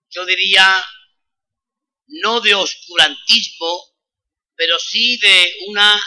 yo 0.08 0.24
diría, 0.26 0.84
no 2.06 2.40
de 2.40 2.54
oscurantismo, 2.54 3.96
pero 4.54 4.78
sí 4.78 5.16
de 5.18 5.54
una 5.68 6.00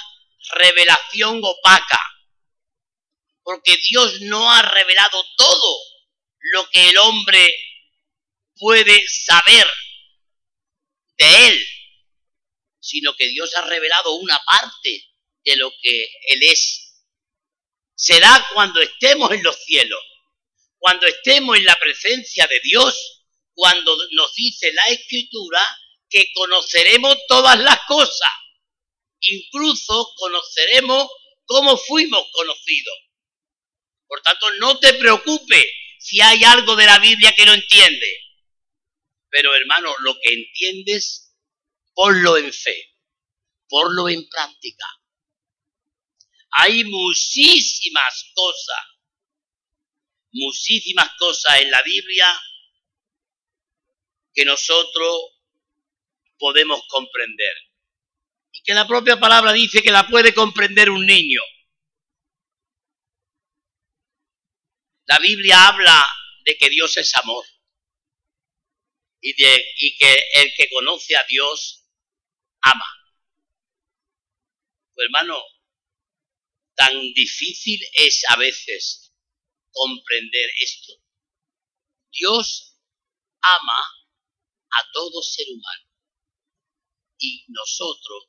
revelación 0.55 1.39
opaca. 1.43 1.99
Porque 3.41 3.77
Dios 3.77 4.21
no 4.21 4.51
ha 4.51 4.61
revelado 4.61 5.23
todo 5.35 5.77
lo 6.53 6.69
que 6.69 6.89
el 6.89 6.97
hombre 6.97 7.55
puede 8.55 9.05
saber 9.07 9.67
de 11.17 11.47
él 11.47 11.67
sino 12.83 13.15
que 13.15 13.29
Dios 13.29 13.55
ha 13.55 13.61
revelado 13.61 14.13
una 14.15 14.37
parte 14.43 15.09
de 15.45 15.55
lo 15.55 15.71
que 15.81 16.03
Él 16.27 16.43
es. 16.43 16.82
Será 17.95 18.47
cuando 18.53 18.81
estemos 18.81 19.31
en 19.31 19.43
los 19.43 19.55
cielos, 19.63 20.01
cuando 20.77 21.07
estemos 21.07 21.57
en 21.57 21.65
la 21.65 21.79
presencia 21.79 22.47
de 22.47 22.59
Dios, 22.63 23.23
cuando 23.53 23.95
nos 24.11 24.33
dice 24.33 24.71
la 24.73 24.87
Escritura 24.87 25.61
que 26.09 26.31
conoceremos 26.33 27.17
todas 27.27 27.59
las 27.59 27.79
cosas, 27.87 28.29
incluso 29.19 30.13
conoceremos 30.15 31.07
cómo 31.45 31.77
fuimos 31.77 32.27
conocidos. 32.31 32.97
Por 34.07 34.21
tanto, 34.21 34.51
no 34.55 34.79
te 34.79 34.93
preocupes 34.93 35.65
si 35.99 36.21
hay 36.21 36.43
algo 36.43 36.75
de 36.75 36.85
la 36.85 36.99
Biblia 36.99 37.33
que 37.33 37.45
no 37.45 37.53
entiendes. 37.53 38.17
Pero 39.29 39.55
hermano, 39.55 39.95
lo 39.99 40.15
que 40.21 40.33
entiendes 40.33 41.23
ponlo 41.93 42.37
en 42.37 42.51
fe, 42.51 42.95
ponlo 43.67 44.09
en 44.09 44.27
práctica. 44.27 44.85
Hay 46.59 46.83
muchísimas 46.83 48.31
cosas, 48.35 48.85
muchísimas 50.31 51.09
cosas 51.17 51.61
en 51.61 51.71
la 51.71 51.81
Biblia 51.81 52.27
que 54.33 54.45
nosotros 54.45 55.33
podemos 56.37 56.81
comprender. 56.87 57.53
Y 58.51 58.61
que 58.63 58.73
la 58.73 58.87
propia 58.87 59.19
palabra 59.19 59.51
dice 59.53 59.81
que 59.81 59.91
la 59.91 60.07
puede 60.07 60.33
comprender 60.33 60.89
un 60.89 61.05
niño. 61.05 61.41
La 65.05 65.19
Biblia 65.19 65.67
habla 65.67 66.05
de 66.45 66.57
que 66.57 66.69
Dios 66.69 66.95
es 66.97 67.15
amor 67.15 67.45
y, 69.21 69.33
de, 69.33 69.65
y 69.77 69.97
que 69.97 70.13
el 70.35 70.53
que 70.55 70.69
conoce 70.69 71.15
a 71.15 71.23
Dios 71.23 71.87
ama. 72.61 72.87
Pues 74.93 75.05
hermano, 75.05 75.41
tan 76.83 77.13
difícil 77.13 77.79
es 77.93 78.23
a 78.27 78.35
veces 78.35 79.13
comprender 79.71 80.49
esto. 80.59 80.93
Dios 82.11 82.77
ama 83.41 83.79
a 84.69 84.91
todo 84.91 85.21
ser 85.21 85.47
humano. 85.49 85.89
Y 87.17 87.45
nosotros, 87.47 88.25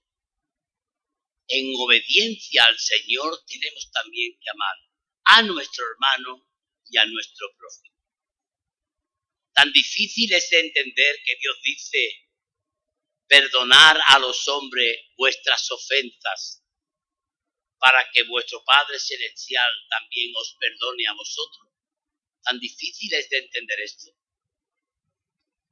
en 1.48 1.72
obediencia 1.78 2.64
al 2.64 2.78
Señor, 2.78 3.44
tenemos 3.46 3.90
también 3.90 4.38
que 4.40 4.50
amar 4.50 4.76
a 5.24 5.42
nuestro 5.42 5.84
hermano 5.90 6.48
y 6.88 6.96
a 6.98 7.06
nuestro 7.06 7.48
prójimo. 7.58 7.96
Tan 9.52 9.72
difícil 9.72 10.32
es 10.32 10.48
de 10.50 10.60
entender 10.60 11.16
que 11.24 11.36
Dios 11.40 11.56
dice, 11.62 12.28
perdonar 13.26 14.00
a 14.06 14.18
los 14.20 14.46
hombres 14.46 14.96
vuestras 15.16 15.68
ofensas, 15.72 16.63
para 17.84 18.08
que 18.10 18.22
vuestro 18.22 18.64
Padre 18.64 18.98
Celestial 18.98 19.70
también 19.90 20.32
os 20.36 20.56
perdone 20.58 21.06
a 21.06 21.12
vosotros. 21.12 21.68
Tan 22.42 22.58
difícil 22.58 23.12
es 23.12 23.28
de 23.28 23.36
entender 23.36 23.78
esto. 23.80 24.10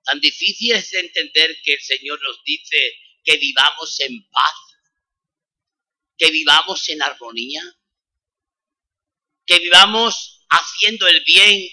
Tan 0.05 0.20
difícil 0.20 0.72
es 0.72 0.90
de 0.90 1.01
entender 1.01 1.57
que 1.64 1.72
el 1.72 1.81
Señor 1.81 2.20
nos 2.22 2.44
dice 2.44 2.77
que 3.25 3.38
vivamos 3.38 3.98
en 4.01 4.29
paz, 4.29 4.55
que 6.18 6.31
vivamos 6.31 6.87
en 6.90 7.03
armonía, 7.03 7.62
que 9.46 9.59
vivamos 9.61 10.44
haciendo 10.51 11.07
el 11.07 11.25
bien 11.25 11.66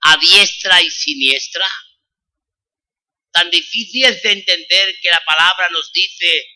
a 0.00 0.16
diestra 0.16 0.82
y 0.82 0.90
siniestra. 0.90 1.68
Tan 3.30 3.48
difícil 3.48 4.06
es 4.06 4.20
de 4.24 4.32
entender 4.32 4.98
que 5.00 5.08
la 5.08 5.22
palabra 5.24 5.70
nos 5.70 5.92
dice 5.92 6.48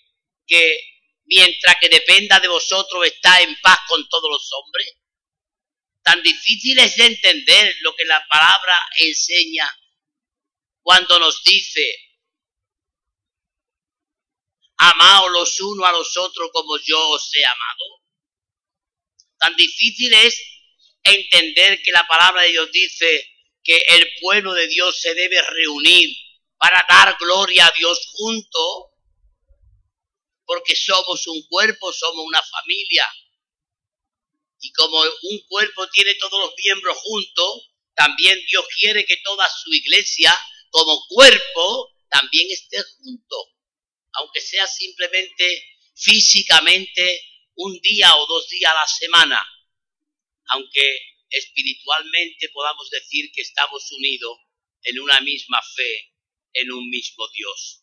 que 0.45 0.98
mientras 1.29 1.77
que 1.81 1.89
dependa 1.89 2.41
de 2.41 2.49
vosotros 2.49 3.07
está 3.07 3.41
en 3.43 3.55
paz 3.61 3.79
con 3.87 4.09
todos 4.09 4.31
los 4.31 4.51
hombres. 4.53 4.97
Tan 6.03 6.23
difícil 6.23 6.79
es 6.79 6.97
de 6.97 7.07
entender 7.07 7.75
lo 7.81 7.95
que 7.95 8.05
la 8.07 8.25
palabra 8.29 8.75
enseña 8.99 9.79
cuando 10.83 11.19
nos 11.19 11.43
dice, 11.45 11.97
amaos 14.79 15.31
los 15.33 15.61
unos 15.61 15.87
a 15.87 15.93
los 15.93 16.17
otros 16.17 16.51
como 16.51 16.79
yo 16.79 17.11
os 17.11 17.31
he 17.35 17.45
amado. 17.45 17.85
Tan 19.39 19.55
difícil 19.55 20.13
es 20.15 20.43
entender 21.05 21.83
que 21.83 21.93
la 21.93 22.07
palabra 22.07 22.43
de 22.43 22.49
Dios 22.49 22.73
dice 22.73 23.29
que 23.63 23.77
el 23.89 24.09
pueblo 24.21 24.55
de 24.55 24.67
Dios 24.67 24.99
se 24.99 25.15
debe 25.15 25.43
reunir 25.43 26.09
para 26.57 26.85
dar 26.89 27.17
gloria 27.19 27.67
a 27.67 27.73
Dios 27.77 28.09
junto, 28.13 28.88
porque 30.49 30.75
somos 30.75 31.27
un 31.27 31.47
cuerpo, 31.47 31.93
somos 31.93 32.25
una 32.25 32.43
familia. 32.43 33.05
Y 34.61 34.73
como 34.73 34.99
un 34.99 35.39
cuerpo 35.47 35.87
tiene 35.91 36.15
todos 36.15 36.41
los 36.41 36.55
miembros 36.57 36.97
juntos, 36.97 37.71
también 37.95 38.41
Dios 38.49 38.65
quiere 38.79 39.05
que 39.05 39.19
toda 39.19 39.47
su 39.51 39.71
iglesia 39.75 40.35
como 40.71 41.05
cuerpo 41.09 41.93
también 42.09 42.51
esté 42.51 42.83
junto, 42.97 43.37
aunque 44.15 44.41
sea 44.41 44.67
simplemente 44.67 45.63
físicamente 45.95 47.23
un 47.57 47.79
día 47.81 48.17
o 48.17 48.27
dos 48.27 48.49
días 48.49 48.73
a 48.73 48.75
la 48.75 48.87
semana, 48.87 49.47
aunque 50.47 50.99
espiritualmente 51.29 52.49
podamos 52.55 52.89
decir 52.89 53.31
que 53.35 53.43
estamos 53.43 53.93
unidos 53.93 54.39
en 54.85 54.99
una 54.99 55.21
misma 55.21 55.61
fe, 55.77 56.15
en 56.55 56.73
un 56.73 56.89
mismo 56.89 57.29
Dios. 57.35 57.83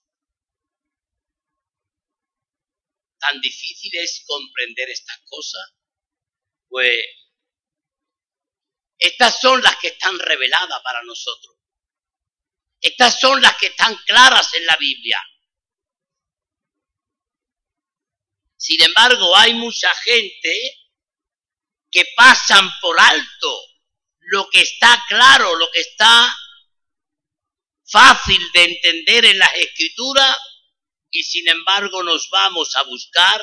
Tan 3.26 3.42
difícil 3.42 3.92
es 3.96 4.24
comprender 4.28 4.88
estas 4.90 5.20
cosas, 5.26 5.74
pues 6.68 7.00
estas 9.00 9.42
son 9.42 9.64
las 9.64 9.76
que 9.78 9.88
están 9.88 10.20
reveladas 10.20 10.80
para 10.84 11.02
nosotros. 11.04 11.56
Estas 12.80 13.20
son 13.20 13.42
las 13.42 13.58
que 13.58 13.68
están 13.68 13.96
claras 14.06 14.54
en 14.54 14.66
la 14.68 14.78
Biblia. 14.78 15.20
Sin 18.58 18.82
embargo, 18.84 19.36
hay 19.36 19.56
mucha 19.56 19.94
gente 19.96 20.86
que 21.90 22.06
pasan 22.16 22.70
por 22.80 23.00
alto 23.00 23.60
lo 24.20 24.48
que 24.52 24.62
está 24.62 25.04
claro, 25.08 25.56
lo 25.56 25.72
que 25.72 25.80
está 25.80 26.36
fácil 27.86 28.42
de 28.54 28.64
entender 28.66 29.26
en 29.26 29.40
las 29.40 29.54
escrituras 29.56 30.38
y 31.12 31.24
sin 31.24 31.48
embargo 31.48 32.04
nos 32.04 32.30
vamos 32.30 32.76
a 32.76 32.84
buscar 32.84 33.42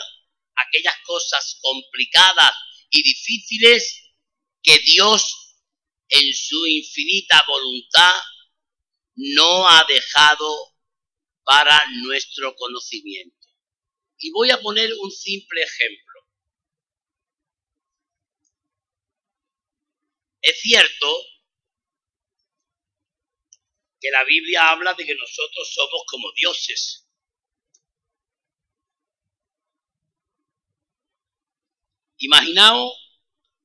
aquellas 0.56 0.96
cosas 1.04 1.58
complicadas 1.60 2.52
y 2.90 3.02
difíciles 3.02 4.12
que 4.62 4.78
Dios 4.78 5.56
en 6.08 6.34
su 6.34 6.66
infinita 6.66 7.42
voluntad 7.46 8.20
no 9.14 9.68
ha 9.68 9.84
dejado 9.88 10.72
para 11.44 11.80
nuestro 12.02 12.54
conocimiento. 12.54 13.48
Y 14.18 14.30
voy 14.30 14.50
a 14.50 14.60
poner 14.60 14.92
un 15.00 15.10
simple 15.10 15.62
ejemplo. 15.62 16.20
Es 20.42 20.60
cierto 20.60 21.16
que 24.00 24.10
la 24.10 24.24
Biblia 24.24 24.70
habla 24.70 24.94
de 24.94 25.06
que 25.06 25.14
nosotros 25.14 25.72
somos 25.72 26.02
como 26.06 26.32
dioses. 26.36 27.08
Imaginaos 32.22 32.92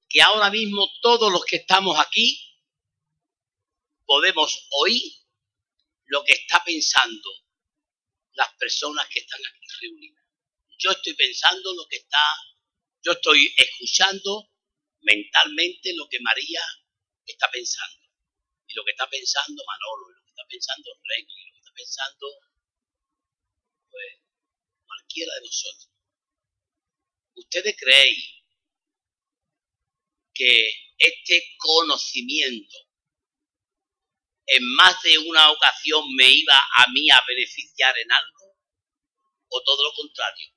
que 0.10 0.20
ahora 0.20 0.50
mismo 0.50 0.90
todos 1.04 1.32
los 1.32 1.46
que 1.46 1.58
estamos 1.58 1.96
aquí 2.00 2.42
podemos 4.04 4.68
oír 4.82 5.14
lo 6.06 6.24
que 6.24 6.34
está 6.34 6.64
pensando 6.64 7.30
las 8.34 8.52
personas 8.56 9.08
que 9.10 9.20
están 9.20 9.42
aquí 9.46 9.68
reunidas. 9.82 10.26
Yo 10.80 10.90
estoy 10.90 11.14
pensando 11.14 11.72
lo 11.76 11.86
que 11.88 11.98
está, 11.98 12.24
yo 13.04 13.12
estoy 13.12 13.54
escuchando 13.56 14.50
mentalmente 15.02 15.94
lo 15.96 16.10
que 16.10 16.20
María 16.20 16.62
está 17.28 17.52
pensando. 17.52 18.08
Y 18.68 18.74
lo 18.74 18.84
que 18.84 18.92
está 18.92 19.08
pensando 19.08 19.64
Manolo, 19.68 20.10
y 20.10 20.16
lo 20.16 20.24
que 20.24 20.30
está 20.32 20.44
pensando 20.50 20.90
Rey, 21.04 21.28
y 21.30 21.46
lo 21.46 21.54
que 21.54 21.60
está 21.60 21.72
pensando 21.76 22.28
pues, 23.92 24.14
cualquiera 24.84 25.36
de 25.36 25.42
nosotros. 25.42 25.90
¿Ustedes 27.36 27.76
creen 27.78 28.37
que 30.38 30.72
este 30.98 31.56
conocimiento 31.58 32.78
en 34.46 34.64
más 34.76 35.02
de 35.02 35.18
una 35.18 35.52
ocasión 35.52 36.04
me 36.16 36.30
iba 36.30 36.58
a 36.58 36.86
mí 36.94 37.10
a 37.10 37.22
beneficiar 37.28 37.98
en 37.98 38.12
algo? 38.12 38.58
¿O 39.50 39.64
todo 39.64 39.84
lo 39.84 39.94
contrario? 39.94 40.48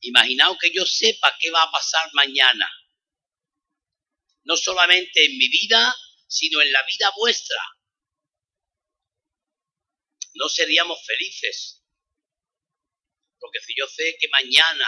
Imaginaos 0.00 0.58
que 0.60 0.70
yo 0.72 0.86
sepa 0.86 1.36
qué 1.40 1.50
va 1.50 1.62
a 1.62 1.70
pasar 1.70 2.08
mañana. 2.12 2.70
No 4.44 4.56
solamente 4.56 5.24
en 5.24 5.36
mi 5.36 5.48
vida, 5.48 5.94
sino 6.28 6.60
en 6.60 6.72
la 6.72 6.82
vida 6.84 7.12
vuestra. 7.16 7.60
No 10.34 10.48
seríamos 10.48 11.04
felices. 11.04 11.82
Porque 13.40 13.60
si 13.60 13.74
yo 13.76 13.86
sé 13.88 14.16
que 14.20 14.28
mañana 14.28 14.86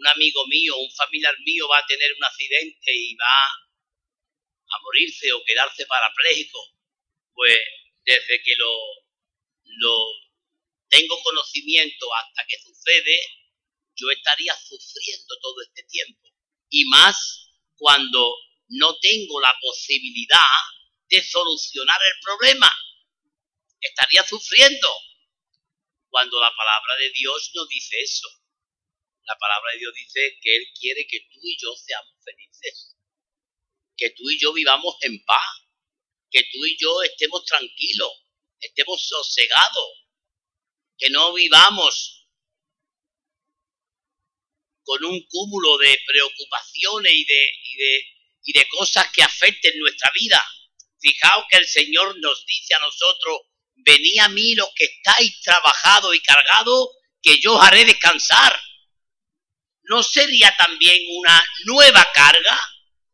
un 0.00 0.06
amigo 0.08 0.46
mío, 0.46 0.76
un 0.78 0.90
familiar 0.92 1.34
mío 1.44 1.68
va 1.68 1.78
a 1.78 1.86
tener 1.86 2.10
un 2.16 2.24
accidente 2.24 2.90
y 2.94 3.14
va 3.16 3.44
a 4.72 4.78
morirse 4.82 5.32
o 5.32 5.44
quedarse 5.44 5.84
parapléjico, 5.86 6.58
pues 7.34 7.58
desde 8.04 8.42
que 8.42 8.56
lo, 8.56 8.72
lo 9.64 10.06
tengo 10.88 11.22
conocimiento 11.22 12.06
hasta 12.14 12.46
que 12.48 12.58
sucede, 12.58 13.20
yo 13.94 14.10
estaría 14.10 14.56
sufriendo 14.56 15.38
todo 15.42 15.60
este 15.62 15.82
tiempo. 15.84 16.28
Y 16.70 16.84
más 16.86 17.50
cuando 17.76 18.34
no 18.68 18.98
tengo 19.00 19.40
la 19.40 19.54
posibilidad 19.60 20.62
de 21.08 21.22
solucionar 21.22 22.00
el 22.02 22.20
problema. 22.22 22.72
Estaría 23.80 24.24
sufriendo. 24.24 24.88
Cuando 26.08 26.40
la 26.40 26.54
palabra 26.54 26.96
de 26.96 27.10
Dios 27.10 27.50
no 27.54 27.66
dice 27.66 28.00
eso. 28.00 28.28
La 29.24 29.36
palabra 29.38 29.72
de 29.72 29.78
Dios 29.78 29.94
dice 29.94 30.38
que 30.42 30.56
Él 30.56 30.66
quiere 30.78 31.06
que 31.06 31.20
tú 31.32 31.40
y 31.42 31.56
yo 31.60 31.74
seamos 31.76 32.14
felices 32.24 32.96
que 34.00 34.10
tú 34.10 34.30
y 34.30 34.40
yo 34.40 34.52
vivamos 34.54 34.96
en 35.02 35.22
paz, 35.24 35.44
que 36.30 36.42
tú 36.50 36.64
y 36.64 36.76
yo 36.80 37.02
estemos 37.02 37.44
tranquilos, 37.44 38.10
estemos 38.58 39.06
sosegados, 39.06 39.90
que 40.96 41.10
no 41.10 41.34
vivamos 41.34 42.26
con 44.82 45.04
un 45.04 45.22
cúmulo 45.28 45.76
de 45.76 45.98
preocupaciones 46.06 47.12
y 47.12 47.24
de, 47.26 47.52
y 47.62 47.76
de, 47.76 48.04
y 48.44 48.52
de 48.58 48.68
cosas 48.70 49.06
que 49.12 49.22
afecten 49.22 49.78
nuestra 49.78 50.10
vida. 50.14 50.42
Fijaos 50.98 51.44
que 51.50 51.58
el 51.58 51.66
Señor 51.66 52.18
nos 52.18 52.46
dice 52.46 52.74
a 52.74 52.80
nosotros, 52.80 53.40
venid 53.76 54.18
a 54.20 54.28
mí 54.30 54.54
los 54.54 54.70
que 54.74 54.84
estáis 54.84 55.40
trabajados 55.42 56.16
y 56.16 56.22
cargados, 56.22 56.88
que 57.22 57.38
yo 57.38 57.54
os 57.54 57.62
haré 57.62 57.84
descansar. 57.84 58.58
¿No 59.90 60.02
sería 60.02 60.56
también 60.56 60.98
una 61.18 61.42
nueva 61.64 62.10
carga? 62.14 62.58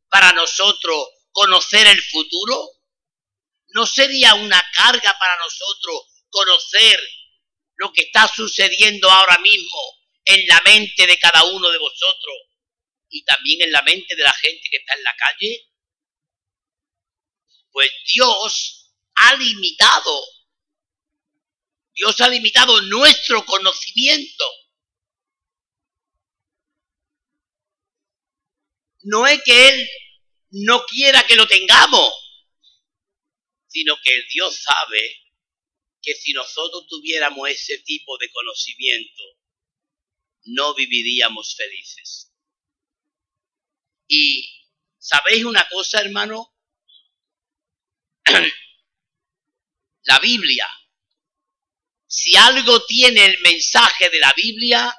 para 0.09 0.33
nosotros 0.33 1.09
conocer 1.31 1.87
el 1.87 2.03
futuro? 2.03 2.71
¿No 3.69 3.85
sería 3.85 4.35
una 4.35 4.62
carga 4.73 5.19
para 5.19 5.37
nosotros 5.39 6.25
conocer 6.31 6.99
lo 7.77 7.93
que 7.93 8.03
está 8.03 8.27
sucediendo 8.29 9.11
ahora 9.11 9.39
mismo 9.39 9.79
en 10.25 10.47
la 10.47 10.61
mente 10.62 11.07
de 11.07 11.19
cada 11.19 11.45
uno 11.45 11.69
de 11.71 11.79
vosotros 11.79 12.37
y 13.11 13.23
también 13.25 13.62
en 13.62 13.73
la 13.73 13.83
mente 13.83 14.17
de 14.17 14.23
la 14.23 14.33
gente 14.33 14.69
que 14.71 14.79
está 14.79 14.95
en 14.95 15.03
la 15.03 15.17
calle? 15.17 15.71
Pues 17.73 17.91
Dios 18.15 18.93
ha 19.17 19.35
limitado, 19.37 20.25
Dios 21.93 22.19
ha 22.21 22.29
limitado 22.29 22.81
nuestro 22.83 23.45
conocimiento. 23.45 24.45
No 29.07 29.25
es 29.25 29.40
que 29.45 29.69
Él 29.69 29.88
no 30.51 30.85
quiera 30.85 31.25
que 31.25 31.37
lo 31.37 31.47
tengamos, 31.47 32.12
sino 33.69 33.97
que 34.03 34.23
Dios 34.33 34.61
sabe 34.61 35.23
que 36.03 36.12
si 36.14 36.33
nosotros 36.33 36.88
tuviéramos 36.88 37.49
ese 37.49 37.79
tipo 37.79 38.19
de 38.19 38.29
conocimiento, 38.33 39.23
no 40.47 40.75
viviríamos 40.75 41.55
felices. 41.55 42.33
Y 44.09 44.66
¿sabéis 44.99 45.45
una 45.45 45.69
cosa, 45.69 46.01
hermano? 46.01 46.53
la 50.03 50.19
Biblia, 50.19 50.66
si 52.09 52.35
algo 52.35 52.85
tiene 52.87 53.25
el 53.25 53.40
mensaje 53.42 54.11
de 54.11 54.19
la 54.19 54.33
Biblia, 54.33 54.92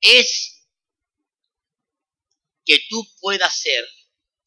es 0.00 0.59
que 2.70 2.86
tú 2.88 3.04
puedas 3.18 3.60
ser 3.60 3.84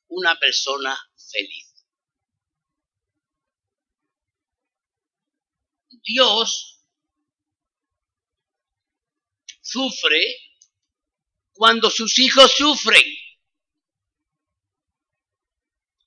una 0.08 0.40
persona 0.40 0.98
feliz. 1.30 1.86
Dios 5.90 6.80
sufre 9.62 10.24
cuando 11.52 11.90
sus 11.90 12.18
hijos 12.18 12.50
sufren, 12.56 13.04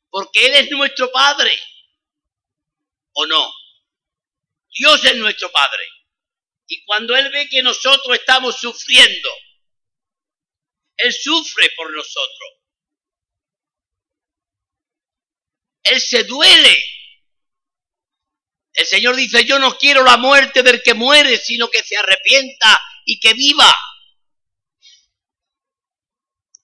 porque 0.08 0.46
Él 0.46 0.54
es 0.54 0.70
nuestro 0.70 1.12
Padre, 1.12 1.52
¿o 3.12 3.26
no? 3.26 3.52
Dios 4.70 5.04
es 5.04 5.16
nuestro 5.16 5.52
Padre. 5.52 5.86
Y 6.66 6.82
cuando 6.86 7.14
Él 7.14 7.30
ve 7.30 7.46
que 7.50 7.62
nosotros 7.62 8.18
estamos 8.18 8.58
sufriendo, 8.58 9.28
Él 10.96 11.12
sufre 11.12 11.70
por 11.76 11.92
nosotros. 11.94 12.50
Él 15.82 16.00
se 16.00 16.24
duele. 16.24 16.76
El 18.72 18.86
Señor 18.86 19.16
dice, 19.16 19.44
yo 19.44 19.58
no 19.58 19.78
quiero 19.78 20.04
la 20.04 20.16
muerte 20.16 20.62
del 20.62 20.82
que 20.82 20.94
muere, 20.94 21.38
sino 21.38 21.70
que 21.70 21.82
se 21.82 21.96
arrepienta 21.96 22.78
y 23.04 23.18
que 23.20 23.34
viva. 23.34 23.74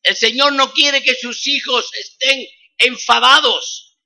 El 0.02 0.16
Señor 0.16 0.52
no 0.52 0.72
quiere 0.72 1.02
que 1.02 1.14
sus 1.14 1.46
hijos 1.46 1.90
estén 1.94 2.44
enfadados. 2.78 3.96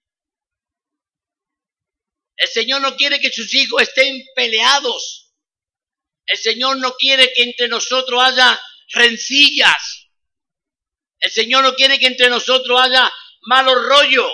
El 2.37 2.49
Señor 2.49 2.83
no 2.83 2.97
quiere 2.97 3.19
que 3.19 3.33
sus 3.33 3.55
hijos 3.55 3.83
estén 3.83 4.23
peleados. 4.35 5.33
El 6.27 6.37
Señor 6.37 6.77
no 6.79 6.95
quiere 6.97 7.33
que 7.33 7.45
entre 7.45 7.69
nosotros 7.69 8.23
haya 8.23 8.61
rencillas. 8.89 10.06
El 11.19 11.31
Señor 11.31 11.63
no 11.65 11.75
quiere 11.75 11.99
que 11.99 12.07
entre 12.07 12.29
nosotros 12.29 12.81
haya 12.81 13.11
malos 13.43 13.83
rollos. 13.87 14.31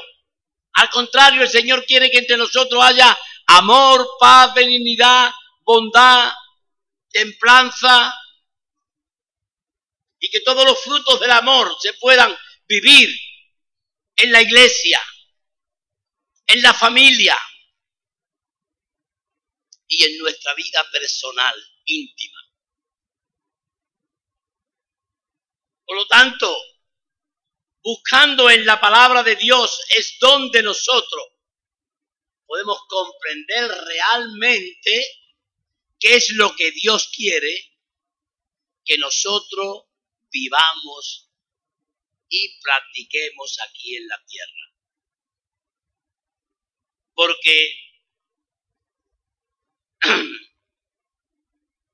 Al 0.74 0.90
contrario, 0.90 1.42
el 1.42 1.48
Señor 1.48 1.84
quiere 1.84 2.10
que 2.10 2.18
entre 2.18 2.36
nosotros 2.36 2.82
haya 2.82 3.16
amor, 3.46 4.08
paz, 4.18 4.54
benignidad, 4.54 5.30
bondad, 5.60 6.32
templanza 7.10 8.14
y 10.18 10.30
que 10.30 10.40
todos 10.40 10.64
los 10.64 10.82
frutos 10.82 11.20
del 11.20 11.30
amor 11.30 11.74
se 11.80 11.92
puedan 11.94 12.36
vivir 12.66 13.08
en 14.16 14.32
la 14.32 14.40
iglesia, 14.40 15.00
en 16.46 16.62
la 16.62 16.72
familia 16.72 17.36
y 19.86 20.04
en 20.04 20.18
nuestra 20.18 20.54
vida 20.54 20.84
personal, 20.90 21.54
íntima. 21.84 22.38
Por 25.84 25.96
lo 25.96 26.06
tanto, 26.06 26.56
buscando 27.82 28.48
en 28.50 28.64
la 28.64 28.80
palabra 28.80 29.22
de 29.22 29.36
Dios 29.36 29.80
es 29.96 30.16
donde 30.20 30.62
nosotros 30.62 31.28
podemos 32.46 32.78
comprender 32.88 33.70
realmente 33.70 35.06
qué 35.98 36.16
es 36.16 36.30
lo 36.30 36.54
que 36.54 36.70
Dios 36.72 37.10
quiere 37.14 37.72
que 38.84 38.98
nosotros 38.98 39.84
vivamos 40.30 41.30
y 42.28 42.60
practiquemos 42.60 43.58
aquí 43.68 43.96
en 43.96 44.08
la 44.08 44.24
tierra. 44.26 44.72
Porque, 47.14 47.74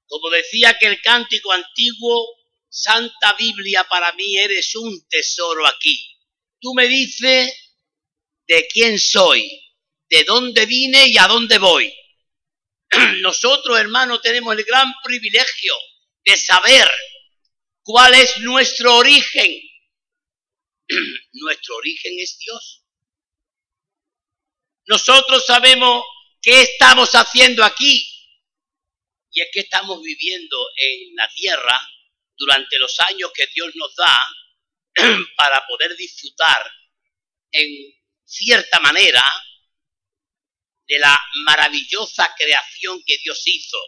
como 0.06 0.30
decía 0.30 0.78
que 0.78 0.86
el 0.86 1.02
cántico 1.02 1.52
antiguo, 1.52 2.36
Santa 2.68 3.32
Biblia 3.34 3.84
para 3.84 4.12
mí 4.12 4.36
eres 4.38 4.74
un 4.76 5.06
tesoro 5.08 5.66
aquí. 5.66 6.16
Tú 6.60 6.74
me 6.74 6.86
dices 6.86 7.52
de 8.46 8.68
quién 8.68 8.98
soy, 8.98 9.48
de 10.08 10.24
dónde 10.24 10.66
vine 10.66 11.08
y 11.08 11.18
a 11.18 11.26
dónde 11.26 11.58
voy. 11.58 11.92
Nosotros, 13.20 13.78
hermanos, 13.78 14.20
tenemos 14.22 14.56
el 14.56 14.64
gran 14.64 14.92
privilegio 15.02 15.74
de 16.24 16.36
saber 16.36 16.88
cuál 17.82 18.14
es 18.14 18.38
nuestro 18.38 18.96
origen. 18.96 19.62
nuestro 21.32 21.76
origen 21.76 22.18
es 22.18 22.38
Dios. 22.38 22.84
Nosotros 24.86 25.44
sabemos 25.44 26.02
qué 26.40 26.62
estamos 26.62 27.14
haciendo 27.14 27.62
aquí 27.62 28.08
y 29.30 29.42
es 29.42 29.48
que 29.52 29.60
estamos 29.60 30.02
viviendo 30.02 30.56
en 30.76 31.14
la 31.14 31.28
tierra 31.34 31.88
durante 32.38 32.78
los 32.78 32.98
años 33.00 33.30
que 33.34 33.46
Dios 33.48 33.70
nos 33.74 33.94
da 33.96 34.18
para 35.36 35.66
poder 35.66 35.96
disfrutar 35.96 36.72
en 37.52 37.94
cierta 38.24 38.78
manera 38.80 39.24
de 40.86 40.98
la 40.98 41.18
maravillosa 41.44 42.34
creación 42.36 43.02
que 43.04 43.18
Dios 43.18 43.42
hizo 43.44 43.78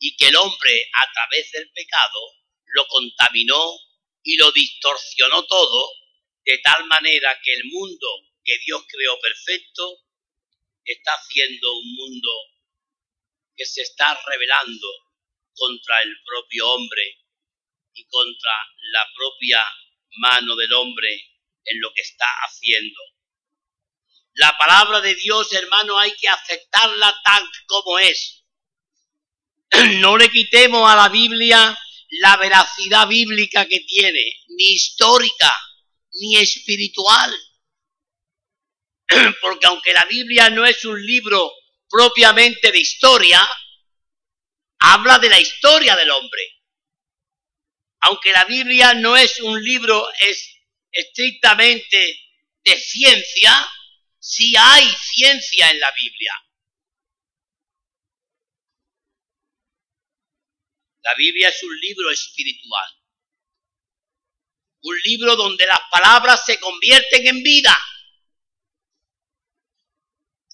y 0.00 0.16
que 0.16 0.28
el 0.28 0.36
hombre 0.36 0.90
a 0.92 1.12
través 1.12 1.50
del 1.52 1.70
pecado 1.70 2.20
lo 2.66 2.86
contaminó 2.86 3.72
y 4.22 4.36
lo 4.36 4.52
distorsionó 4.52 5.44
todo 5.46 5.92
de 6.44 6.58
tal 6.58 6.84
manera 6.86 7.38
que 7.42 7.54
el 7.54 7.64
mundo 7.66 8.06
que 8.44 8.58
Dios 8.64 8.82
creó 8.88 9.18
perfecto 9.20 10.04
está 10.84 11.12
haciendo 11.12 11.78
un 11.78 11.94
mundo 11.94 12.30
que 13.56 13.66
se 13.66 13.82
está 13.82 14.18
rebelando 14.26 14.88
contra 15.54 16.02
el 16.02 16.14
propio 16.24 16.68
hombre 16.70 17.18
y 17.94 18.06
contra 18.06 18.52
la 18.92 19.06
propia 19.14 19.60
mano 20.18 20.56
del 20.56 20.72
hombre 20.72 21.08
en 21.64 21.80
lo 21.80 21.92
que 21.92 22.02
está 22.02 22.26
haciendo. 22.46 23.00
La 24.34 24.56
palabra 24.56 25.00
de 25.00 25.14
Dios, 25.14 25.52
hermano, 25.52 25.98
hay 25.98 26.12
que 26.12 26.28
aceptarla 26.28 27.20
tal 27.24 27.42
como 27.66 27.98
es. 27.98 28.44
No 30.00 30.16
le 30.16 30.30
quitemos 30.30 30.88
a 30.88 30.96
la 30.96 31.08
Biblia 31.08 31.78
la 32.10 32.36
veracidad 32.36 33.06
bíblica 33.06 33.66
que 33.66 33.80
tiene, 33.80 34.40
ni 34.48 34.72
histórica, 34.72 35.52
ni 36.12 36.36
espiritual. 36.36 37.34
Porque 39.40 39.66
aunque 39.66 39.92
la 39.92 40.04
Biblia 40.06 40.50
no 40.50 40.64
es 40.64 40.84
un 40.84 41.04
libro 41.04 41.52
propiamente 41.88 42.70
de 42.70 42.78
historia, 42.78 43.46
habla 44.78 45.18
de 45.18 45.28
la 45.30 45.40
historia 45.40 45.96
del 45.96 46.10
hombre. 46.10 46.57
Aunque 48.00 48.32
la 48.32 48.44
Biblia 48.44 48.94
no 48.94 49.16
es 49.16 49.40
un 49.40 49.62
libro 49.62 50.08
es 50.20 50.58
estrictamente 50.90 52.20
de 52.64 52.78
ciencia, 52.78 53.68
si 54.18 54.54
hay 54.56 54.86
ciencia 54.86 55.70
en 55.70 55.80
la 55.80 55.90
Biblia. 55.92 56.32
La 61.02 61.14
Biblia 61.14 61.48
es 61.48 61.62
un 61.62 61.78
libro 61.80 62.10
espiritual. 62.10 62.90
Un 64.82 64.98
libro 65.04 65.36
donde 65.36 65.66
las 65.66 65.80
palabras 65.90 66.44
se 66.44 66.60
convierten 66.60 67.26
en 67.26 67.42
vida. 67.42 67.76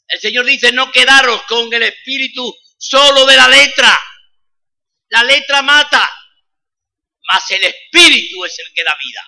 El 0.07 0.21
Señor 0.21 0.45
dice, 0.45 0.71
no 0.73 0.93
quedaros 0.93 1.43
con 1.43 1.73
el 1.73 1.83
espíritu 1.83 2.57
solo 2.79 3.27
de 3.27 3.37
la 3.37 3.49
letra. 3.49 3.99
La 5.09 5.25
letra 5.25 5.63
mata, 5.63 6.09
mas 7.29 7.51
el 7.51 7.65
espíritu 7.65 8.45
es 8.45 8.59
el 8.59 8.73
que 8.75 8.85
da 8.85 8.97
vida. 9.03 9.21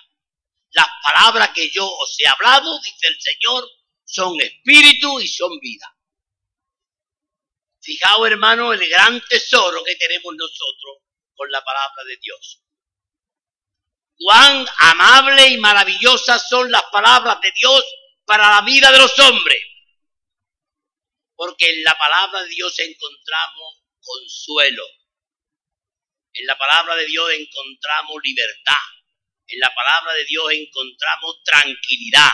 Las 0.71 0.87
palabras 1.03 1.49
que 1.53 1.69
yo 1.69 1.87
os 1.87 2.15
he 2.19 2.27
hablado, 2.27 2.79
dice 2.81 3.07
el 3.07 3.19
Señor, 3.19 3.69
son 4.05 4.39
espíritu 4.41 5.19
y 5.19 5.27
son 5.27 5.57
vida. 5.59 5.93
Fijaos, 7.81 8.27
hermano, 8.27 8.73
el 8.73 8.89
gran 8.89 9.21
tesoro 9.27 9.83
que 9.83 9.95
tenemos 9.95 10.33
nosotros 10.35 10.97
con 11.35 11.49
la 11.51 11.63
palabra 11.63 12.03
de 12.05 12.17
Dios. 12.17 12.61
Cuán 14.17 14.65
amable 14.79 15.47
y 15.47 15.57
maravillosas 15.57 16.49
son 16.49 16.71
las 16.71 16.83
palabras 16.91 17.39
de 17.41 17.51
Dios 17.51 17.83
para 18.25 18.49
la 18.49 18.61
vida 18.61 18.91
de 18.91 18.97
los 18.97 19.17
hombres. 19.19 19.63
Porque 21.35 21.69
en 21.69 21.83
la 21.83 21.97
palabra 21.97 22.41
de 22.43 22.49
Dios 22.49 22.77
encontramos 22.79 23.83
consuelo. 24.01 24.83
En 26.37 26.45
la 26.45 26.55
palabra 26.55 26.95
de 26.95 27.07
Dios 27.07 27.31
encontramos 27.33 28.17
libertad. 28.23 28.85
En 29.47 29.59
la 29.59 29.73
palabra 29.73 30.13
de 30.13 30.25
Dios 30.25 30.45
encontramos 30.51 31.41
tranquilidad. 31.43 32.29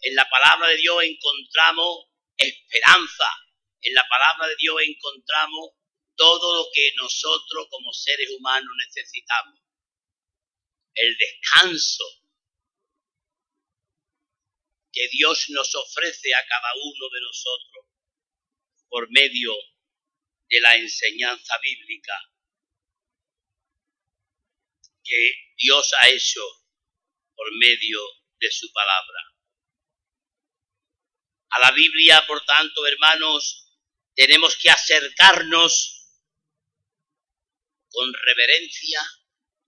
En 0.00 0.16
la 0.16 0.28
palabra 0.28 0.68
de 0.68 0.76
Dios 0.76 1.04
encontramos 1.04 2.06
esperanza. 2.36 3.30
En 3.82 3.94
la 3.94 4.04
palabra 4.08 4.48
de 4.48 4.56
Dios 4.58 4.76
encontramos 4.84 5.70
todo 6.16 6.56
lo 6.56 6.70
que 6.72 6.90
nosotros 6.96 7.68
como 7.70 7.92
seres 7.92 8.28
humanos 8.36 8.72
necesitamos. 8.84 9.60
El 10.94 11.16
descanso 11.16 12.04
que 14.92 15.06
Dios 15.12 15.50
nos 15.50 15.72
ofrece 15.76 16.34
a 16.34 16.44
cada 16.48 16.72
uno 16.82 17.08
de 17.14 17.20
nosotros 17.20 17.84
por 18.88 19.08
medio 19.12 19.52
de 20.48 20.60
la 20.60 20.74
enseñanza 20.76 21.56
bíblica 21.58 22.14
que 25.06 25.32
Dios 25.56 25.92
ha 26.00 26.08
hecho 26.08 26.40
por 27.34 27.46
medio 27.58 28.00
de 28.40 28.50
su 28.50 28.70
palabra. 28.72 29.20
A 31.50 31.60
la 31.60 31.70
Biblia, 31.70 32.26
por 32.26 32.44
tanto, 32.44 32.86
hermanos, 32.86 33.66
tenemos 34.14 34.56
que 34.56 34.70
acercarnos 34.70 35.96
con 37.88 38.12
reverencia, 38.12 39.00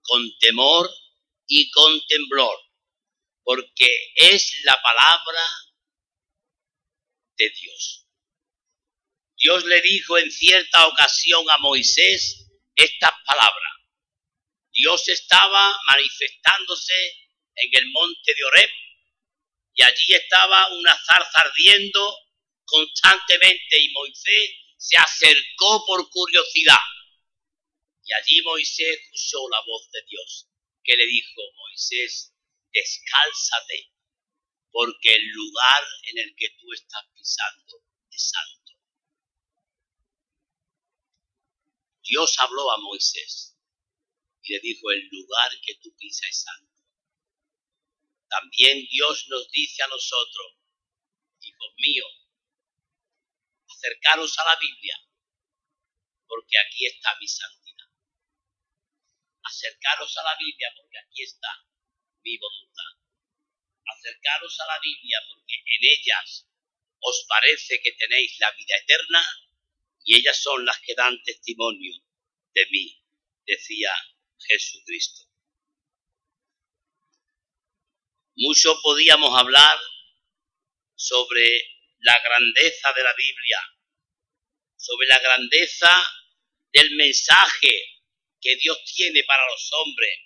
con 0.02 0.38
temor 0.38 0.90
y 1.46 1.70
con 1.70 2.06
temblor, 2.06 2.58
porque 3.42 4.12
es 4.16 4.60
la 4.64 4.80
palabra 4.82 5.42
de 7.36 7.50
Dios. 7.50 8.06
Dios 9.36 9.64
le 9.64 9.80
dijo 9.80 10.18
en 10.18 10.30
cierta 10.30 10.88
ocasión 10.88 11.48
a 11.48 11.58
Moisés 11.58 12.50
estas 12.74 13.12
palabras. 13.24 13.77
Dios 14.78 15.08
estaba 15.08 15.76
manifestándose 15.88 16.94
en 17.56 17.68
el 17.72 17.90
monte 17.90 18.32
de 18.32 18.44
Oreb 18.44 18.70
y 19.74 19.82
allí 19.82 20.14
estaba 20.14 20.68
una 20.68 20.96
zarza 20.96 21.40
ardiendo 21.40 22.16
constantemente 22.64 23.80
y 23.80 23.88
Moisés 23.90 24.50
se 24.76 24.96
acercó 24.96 25.84
por 25.84 26.08
curiosidad. 26.10 26.78
Y 28.04 28.12
allí 28.12 28.40
Moisés 28.42 29.00
escuchó 29.02 29.48
la 29.50 29.60
voz 29.66 29.90
de 29.90 30.00
Dios 30.08 30.46
que 30.84 30.96
le 30.96 31.06
dijo, 31.06 31.42
Moisés, 31.56 32.32
descálzate, 32.72 33.90
porque 34.70 35.12
el 35.12 35.26
lugar 35.26 35.84
en 36.04 36.18
el 36.18 36.36
que 36.36 36.50
tú 36.50 36.72
estás 36.72 37.04
pisando 37.16 37.82
es 38.12 38.30
santo. 38.30 38.72
Dios 42.04 42.38
habló 42.38 42.70
a 42.70 42.78
Moisés 42.78 43.57
le 44.48 44.60
dijo, 44.60 44.90
el 44.90 45.08
lugar 45.08 45.50
que 45.62 45.74
tú 45.76 45.94
pisas 45.96 46.28
es 46.30 46.42
santo. 46.42 46.68
También 48.28 48.86
Dios 48.90 49.26
nos 49.28 49.50
dice 49.50 49.82
a 49.82 49.88
nosotros, 49.88 50.56
hijos 51.40 51.74
míos, 51.76 52.28
acercaros 53.68 54.38
a 54.38 54.44
la 54.44 54.56
Biblia, 54.56 54.96
porque 56.26 56.58
aquí 56.58 56.86
está 56.86 57.16
mi 57.20 57.28
santidad. 57.28 57.88
Acercaros 59.42 60.16
a 60.18 60.24
la 60.24 60.36
Biblia, 60.38 60.72
porque 60.76 60.98
aquí 60.98 61.22
está 61.22 61.48
mi 62.22 62.36
voluntad. 62.36 62.92
Acercaros 63.86 64.60
a 64.60 64.66
la 64.66 64.78
Biblia, 64.80 65.18
porque 65.28 65.54
en 65.54 65.82
ellas 65.82 66.48
os 67.00 67.24
parece 67.28 67.80
que 67.80 67.92
tenéis 67.92 68.38
la 68.40 68.50
vida 68.52 68.76
eterna 68.76 69.24
y 70.04 70.16
ellas 70.16 70.40
son 70.42 70.64
las 70.64 70.80
que 70.80 70.94
dan 70.94 71.22
testimonio 71.22 71.94
de 72.54 72.66
mí, 72.70 73.04
decía 73.46 73.92
Jesucristo. 74.38 75.24
Mucho 78.36 78.80
podíamos 78.82 79.36
hablar 79.38 79.78
sobre 80.94 81.44
la 81.98 82.18
grandeza 82.20 82.92
de 82.92 83.02
la 83.02 83.14
Biblia, 83.14 83.58
sobre 84.76 85.08
la 85.08 85.18
grandeza 85.18 85.92
del 86.72 86.94
mensaje 86.96 87.98
que 88.40 88.56
Dios 88.56 88.78
tiene 88.94 89.24
para 89.24 89.44
los 89.46 89.70
hombres. 89.72 90.18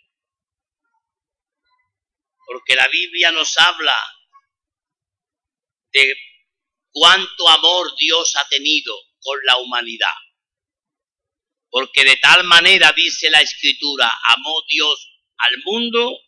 Porque 2.46 2.74
la 2.74 2.88
Biblia 2.88 3.30
nos 3.30 3.56
habla 3.56 3.96
de 5.92 6.14
cuánto 6.90 7.48
amor 7.48 7.94
Dios 7.96 8.34
ha 8.36 8.46
tenido 8.48 8.94
con 9.20 9.38
la 9.44 9.56
humanidad. 9.58 10.14
Porque 11.72 12.04
de 12.04 12.16
tal 12.16 12.44
manera 12.44 12.92
dice 12.94 13.30
la 13.30 13.40
Escritura, 13.40 14.12
amó 14.28 14.62
Dios 14.68 15.08
al 15.38 15.56
mundo 15.64 16.18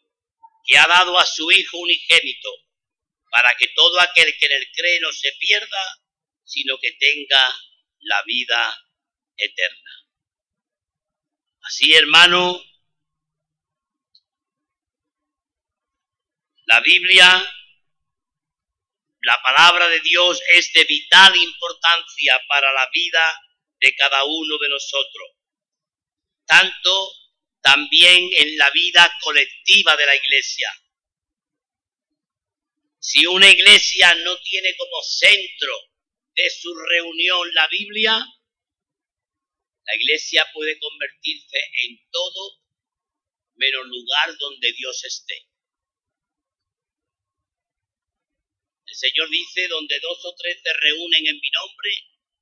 que 0.66 0.78
ha 0.78 0.86
dado 0.86 1.18
a 1.18 1.26
su 1.26 1.52
Hijo 1.52 1.76
unigénito, 1.76 2.48
para 3.30 3.54
que 3.58 3.68
todo 3.76 4.00
aquel 4.00 4.34
que 4.38 4.46
en 4.46 4.52
él 4.52 4.66
cree 4.74 5.00
no 5.00 5.12
se 5.12 5.30
pierda, 5.38 6.00
sino 6.44 6.78
que 6.78 6.92
tenga 6.92 7.54
la 8.00 8.22
vida 8.22 8.88
eterna. 9.36 9.90
Así, 11.60 11.92
hermano, 11.92 12.64
la 16.64 16.80
Biblia, 16.80 17.54
la 19.20 19.42
palabra 19.42 19.88
de 19.88 20.00
Dios 20.00 20.40
es 20.54 20.72
de 20.72 20.84
vital 20.84 21.36
importancia 21.36 22.40
para 22.48 22.72
la 22.72 22.88
vida 22.90 23.20
de 23.80 23.94
cada 23.96 24.24
uno 24.24 24.58
de 24.58 24.68
nosotros, 24.68 25.30
tanto 26.46 27.12
también 27.60 28.28
en 28.36 28.56
la 28.58 28.70
vida 28.70 29.10
colectiva 29.22 29.96
de 29.96 30.06
la 30.06 30.16
iglesia. 30.16 30.70
Si 32.98 33.26
una 33.26 33.50
iglesia 33.50 34.14
no 34.16 34.38
tiene 34.40 34.74
como 34.76 35.02
centro 35.02 35.72
de 36.34 36.50
su 36.50 36.74
reunión 36.74 37.54
la 37.54 37.68
Biblia, 37.68 38.18
la 39.86 39.96
iglesia 39.96 40.46
puede 40.52 40.78
convertirse 40.78 41.58
en 41.84 41.98
todo 42.10 42.60
menos 43.56 43.86
lugar 43.86 44.36
donde 44.38 44.72
Dios 44.72 45.04
esté. 45.04 45.48
El 48.86 48.94
Señor 48.94 49.28
dice, 49.28 49.68
donde 49.68 49.98
dos 50.00 50.24
o 50.24 50.34
tres 50.36 50.60
se 50.62 50.72
reúnen 50.72 51.26
en 51.26 51.40
mi 51.40 51.50
nombre, 51.50 51.90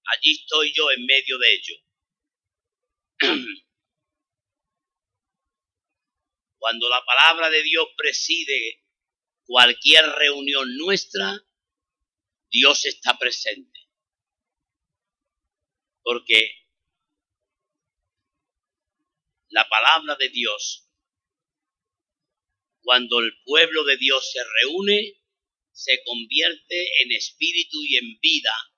allí 0.06 0.32
estoy 0.32 0.72
yo 0.74 0.90
en 0.90 1.06
medio 1.06 1.38
de 1.38 1.54
ellos. 1.54 1.78
Cuando 6.58 6.88
la 6.88 7.04
palabra 7.04 7.50
de 7.50 7.62
Dios 7.62 7.88
preside 7.96 8.84
cualquier 9.44 10.04
reunión 10.06 10.76
nuestra, 10.76 11.44
Dios 12.50 12.84
está 12.86 13.18
presente. 13.18 13.80
Porque 16.02 16.62
la 19.48 19.68
palabra 19.68 20.16
de 20.16 20.28
Dios, 20.28 20.88
cuando 22.82 23.20
el 23.20 23.32
pueblo 23.44 23.84
de 23.84 23.96
Dios 23.96 24.30
se 24.32 24.40
reúne, 24.44 25.20
se 25.72 26.02
convierte 26.04 27.02
en 27.02 27.12
espíritu 27.12 27.78
y 27.84 27.96
en 27.96 28.20
vida 28.20 28.71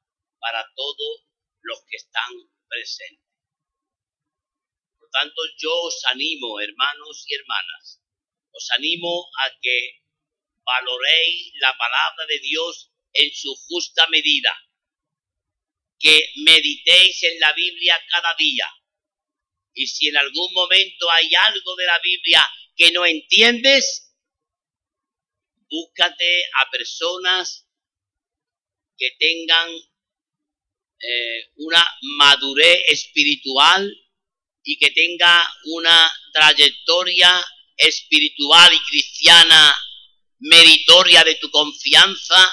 para 0.44 0.62
todos 0.76 1.14
los 1.62 1.80
que 1.88 1.96
están 1.96 2.32
presentes 2.68 3.24
tanto, 5.14 5.42
yo 5.56 5.72
os 5.72 6.04
animo, 6.06 6.60
hermanos 6.60 7.24
y 7.28 7.34
hermanas, 7.34 8.02
os 8.50 8.70
animo 8.72 9.30
a 9.44 9.60
que 9.62 10.02
valoréis 10.64 11.52
la 11.60 11.76
palabra 11.78 12.26
de 12.26 12.40
Dios 12.40 12.90
en 13.12 13.32
su 13.32 13.54
justa 13.54 14.08
medida, 14.08 14.52
que 16.00 16.32
meditéis 16.44 17.22
en 17.22 17.38
la 17.38 17.52
Biblia 17.52 17.94
cada 18.10 18.34
día. 18.34 18.68
Y 19.72 19.86
si 19.86 20.08
en 20.08 20.16
algún 20.16 20.52
momento 20.52 21.08
hay 21.10 21.32
algo 21.32 21.76
de 21.76 21.86
la 21.86 21.98
Biblia 22.00 22.44
que 22.76 22.90
no 22.90 23.06
entiendes, 23.06 24.12
búscate 25.70 26.44
a 26.60 26.70
personas 26.70 27.68
que 28.96 29.12
tengan 29.18 29.70
eh, 31.06 31.50
una 31.56 31.84
madurez 32.18 32.82
espiritual 32.88 33.92
y 34.62 34.78
que 34.78 34.90
tenga 34.90 35.52
una 35.66 36.10
trayectoria 36.32 37.44
espiritual 37.76 38.72
y 38.72 38.78
cristiana 38.90 39.74
meritoria 40.38 41.24
de 41.24 41.34
tu 41.36 41.50
confianza 41.50 42.52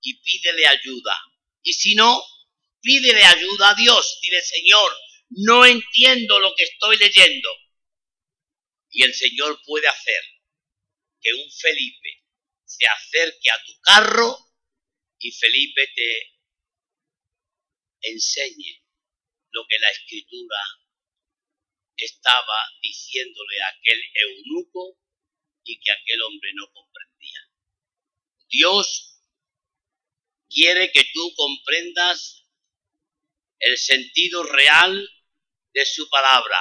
y 0.00 0.14
pídele 0.14 0.66
ayuda. 0.66 1.16
Y 1.62 1.72
si 1.72 1.94
no, 1.94 2.22
Pídele 2.82 3.22
ayuda 3.24 3.70
a 3.70 3.74
Dios. 3.74 4.18
Dile, 4.20 4.42
Señor, 4.42 4.92
no 5.30 5.64
entiendo 5.64 6.40
lo 6.40 6.52
que 6.56 6.64
estoy 6.64 6.96
leyendo. 6.98 7.48
Y 8.90 9.04
el 9.04 9.14
Señor 9.14 9.60
puede 9.64 9.86
hacer 9.86 10.22
que 11.20 11.32
un 11.32 11.50
Felipe 11.50 12.24
se 12.64 12.84
acerque 12.86 13.50
a 13.50 13.64
tu 13.64 13.72
carro 13.80 14.36
y 15.18 15.30
Felipe 15.30 15.88
te 15.94 16.31
enseñe 18.02 18.82
lo 19.50 19.66
que 19.68 19.78
la 19.78 19.90
escritura 19.90 20.58
estaba 21.96 22.58
diciéndole 22.80 23.62
a 23.62 23.68
aquel 23.68 24.02
eunuco 24.14 24.98
y 25.64 25.78
que 25.80 25.92
aquel 25.92 26.22
hombre 26.22 26.50
no 26.54 26.70
comprendía. 26.72 27.40
Dios 28.48 29.18
quiere 30.48 30.90
que 30.92 31.04
tú 31.12 31.32
comprendas 31.34 32.46
el 33.58 33.78
sentido 33.78 34.42
real 34.42 35.08
de 35.72 35.86
su 35.86 36.08
palabra. 36.08 36.58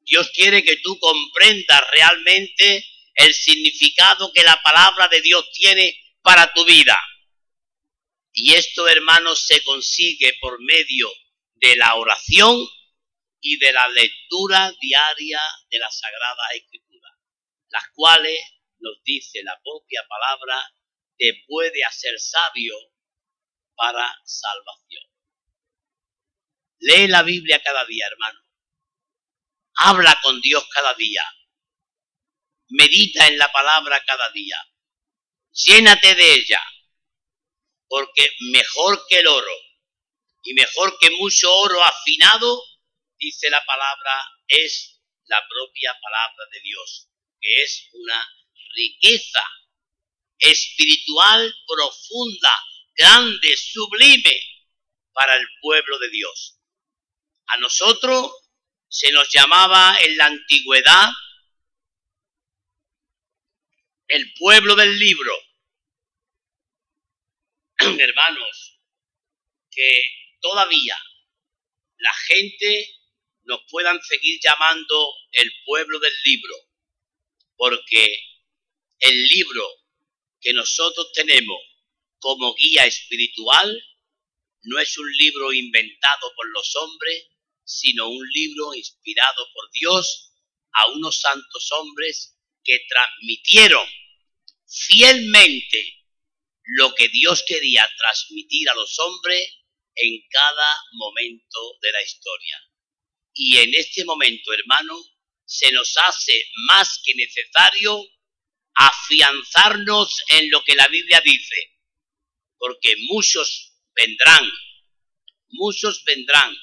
Dios 0.00 0.30
quiere 0.34 0.62
que 0.62 0.76
tú 0.78 0.98
comprendas 0.98 1.90
realmente 1.90 2.84
el 3.14 3.34
significado 3.34 4.32
que 4.32 4.42
la 4.42 4.60
palabra 4.62 5.08
de 5.08 5.20
Dios 5.20 5.50
tiene 5.52 5.96
para 6.22 6.52
tu 6.52 6.64
vida. 6.64 6.98
Y 8.32 8.54
esto, 8.54 8.88
hermanos, 8.88 9.46
se 9.46 9.62
consigue 9.62 10.34
por 10.40 10.60
medio 10.62 11.08
de 11.54 11.76
la 11.76 11.94
oración 11.96 12.66
y 13.40 13.58
de 13.58 13.72
la 13.72 13.88
lectura 13.88 14.72
diaria 14.80 15.40
de 15.70 15.78
la 15.78 15.90
Sagrada 15.90 16.42
Escritura, 16.54 17.08
las 17.68 17.84
cuales, 17.94 18.40
nos 18.78 19.02
dice 19.04 19.42
la 19.44 19.60
propia 19.62 20.04
palabra, 20.08 20.60
te 21.16 21.44
puede 21.46 21.84
hacer 21.84 22.18
sabio 22.18 22.74
para 23.76 24.12
salvación. 24.24 25.04
Lee 26.80 27.06
la 27.06 27.22
Biblia 27.22 27.62
cada 27.62 27.84
día, 27.86 28.06
hermano. 28.10 28.40
Habla 29.74 30.18
con 30.22 30.40
Dios 30.40 30.66
cada 30.72 30.94
día. 30.94 31.22
Medita 32.70 33.28
en 33.28 33.38
la 33.38 33.52
palabra 33.52 34.02
cada 34.04 34.30
día. 34.32 34.56
Llénate 35.52 36.14
de 36.14 36.34
ella. 36.34 36.60
Porque 37.92 38.34
mejor 38.52 39.04
que 39.06 39.18
el 39.18 39.26
oro 39.26 39.54
y 40.44 40.54
mejor 40.54 40.96
que 40.98 41.10
mucho 41.10 41.54
oro 41.54 41.84
afinado, 41.84 42.58
dice 43.18 43.50
la 43.50 43.62
palabra, 43.66 44.14
es 44.48 44.98
la 45.26 45.46
propia 45.46 45.94
palabra 46.00 46.46
de 46.52 46.60
Dios, 46.62 47.10
que 47.38 47.62
es 47.62 47.90
una 47.92 48.26
riqueza 48.74 49.42
espiritual 50.38 51.54
profunda, 51.66 52.56
grande, 52.96 53.54
sublime 53.58 54.40
para 55.12 55.36
el 55.36 55.46
pueblo 55.60 55.98
de 55.98 56.08
Dios. 56.08 56.60
A 57.48 57.58
nosotros 57.58 58.32
se 58.88 59.12
nos 59.12 59.28
llamaba 59.30 59.98
en 60.00 60.16
la 60.16 60.24
antigüedad 60.28 61.10
el 64.08 64.32
pueblo 64.38 64.76
del 64.76 64.98
libro. 64.98 65.51
Hermanos, 67.84 68.78
que 69.68 70.04
todavía 70.40 70.96
la 71.98 72.14
gente 72.28 73.00
nos 73.42 73.60
puedan 73.68 74.00
seguir 74.02 74.38
llamando 74.40 75.12
el 75.32 75.52
pueblo 75.64 75.98
del 75.98 76.12
libro, 76.24 76.54
porque 77.56 78.22
el 79.00 79.24
libro 79.24 79.66
que 80.40 80.52
nosotros 80.52 81.10
tenemos 81.12 81.58
como 82.20 82.54
guía 82.54 82.84
espiritual 82.84 83.84
no 84.62 84.78
es 84.78 84.96
un 84.96 85.12
libro 85.16 85.52
inventado 85.52 86.32
por 86.36 86.48
los 86.52 86.76
hombres, 86.76 87.26
sino 87.64 88.08
un 88.08 88.28
libro 88.30 88.74
inspirado 88.74 89.48
por 89.52 89.68
Dios 89.72 90.32
a 90.72 90.88
unos 90.92 91.18
santos 91.20 91.72
hombres 91.72 92.38
que 92.62 92.78
transmitieron 92.88 93.88
fielmente 94.68 96.01
lo 96.64 96.94
que 96.94 97.08
Dios 97.08 97.44
quería 97.46 97.88
transmitir 97.96 98.68
a 98.70 98.74
los 98.74 98.98
hombres 98.98 99.58
en 99.94 100.20
cada 100.30 100.76
momento 100.92 101.78
de 101.80 101.92
la 101.92 102.02
historia. 102.02 102.62
Y 103.34 103.58
en 103.58 103.74
este 103.74 104.04
momento, 104.04 104.52
hermano, 104.52 104.98
se 105.44 105.70
nos 105.72 105.92
hace 105.96 106.46
más 106.68 107.00
que 107.04 107.14
necesario 107.14 108.02
afianzarnos 108.74 110.22
en 110.28 110.50
lo 110.50 110.62
que 110.64 110.74
la 110.74 110.88
Biblia 110.88 111.20
dice, 111.24 111.78
porque 112.58 112.94
muchos 113.08 113.74
vendrán, 113.94 114.50
muchos 115.50 116.02
vendrán 116.04 116.56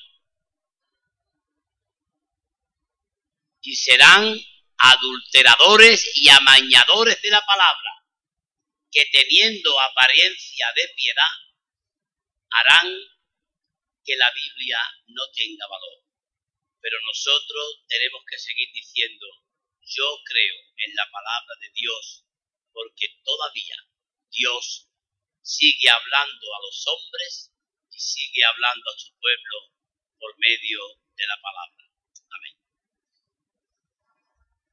y 3.61 3.75
serán 3.75 4.39
adulteradores 4.77 6.09
y 6.15 6.29
amañadores 6.29 7.21
de 7.21 7.29
la 7.29 7.45
palabra, 7.45 7.98
que 8.91 9.05
teniendo 9.11 9.79
apariencia 9.79 10.67
de 10.75 10.87
piedad, 10.95 11.35
harán 12.51 12.93
que 14.03 14.15
la 14.15 14.31
Biblia 14.31 14.79
no 15.07 15.23
tenga 15.33 15.67
valor. 15.67 16.03
Pero 16.81 16.97
nosotros 17.05 17.83
tenemos 17.87 18.23
que 18.29 18.37
seguir 18.37 18.69
diciendo, 18.73 19.27
yo 19.81 20.21
creo 20.25 20.55
en 20.77 20.95
la 20.95 21.05
palabra 21.11 21.53
de 21.61 21.69
Dios, 21.73 22.25
porque 22.71 23.19
todavía 23.23 23.75
Dios 24.31 24.87
sigue 25.41 25.89
hablando 25.89 26.45
a 26.55 26.61
los 26.61 26.87
hombres 26.87 27.51
y 27.91 27.99
sigue 27.99 28.43
hablando 28.45 28.89
a 28.89 28.97
su 28.97 29.11
pueblo 29.19 29.73
por 30.17 30.37
medio 30.37 30.79
de 31.15 31.27
la 31.27 31.41
palabra. 31.41 31.83
Amén. 32.29 32.58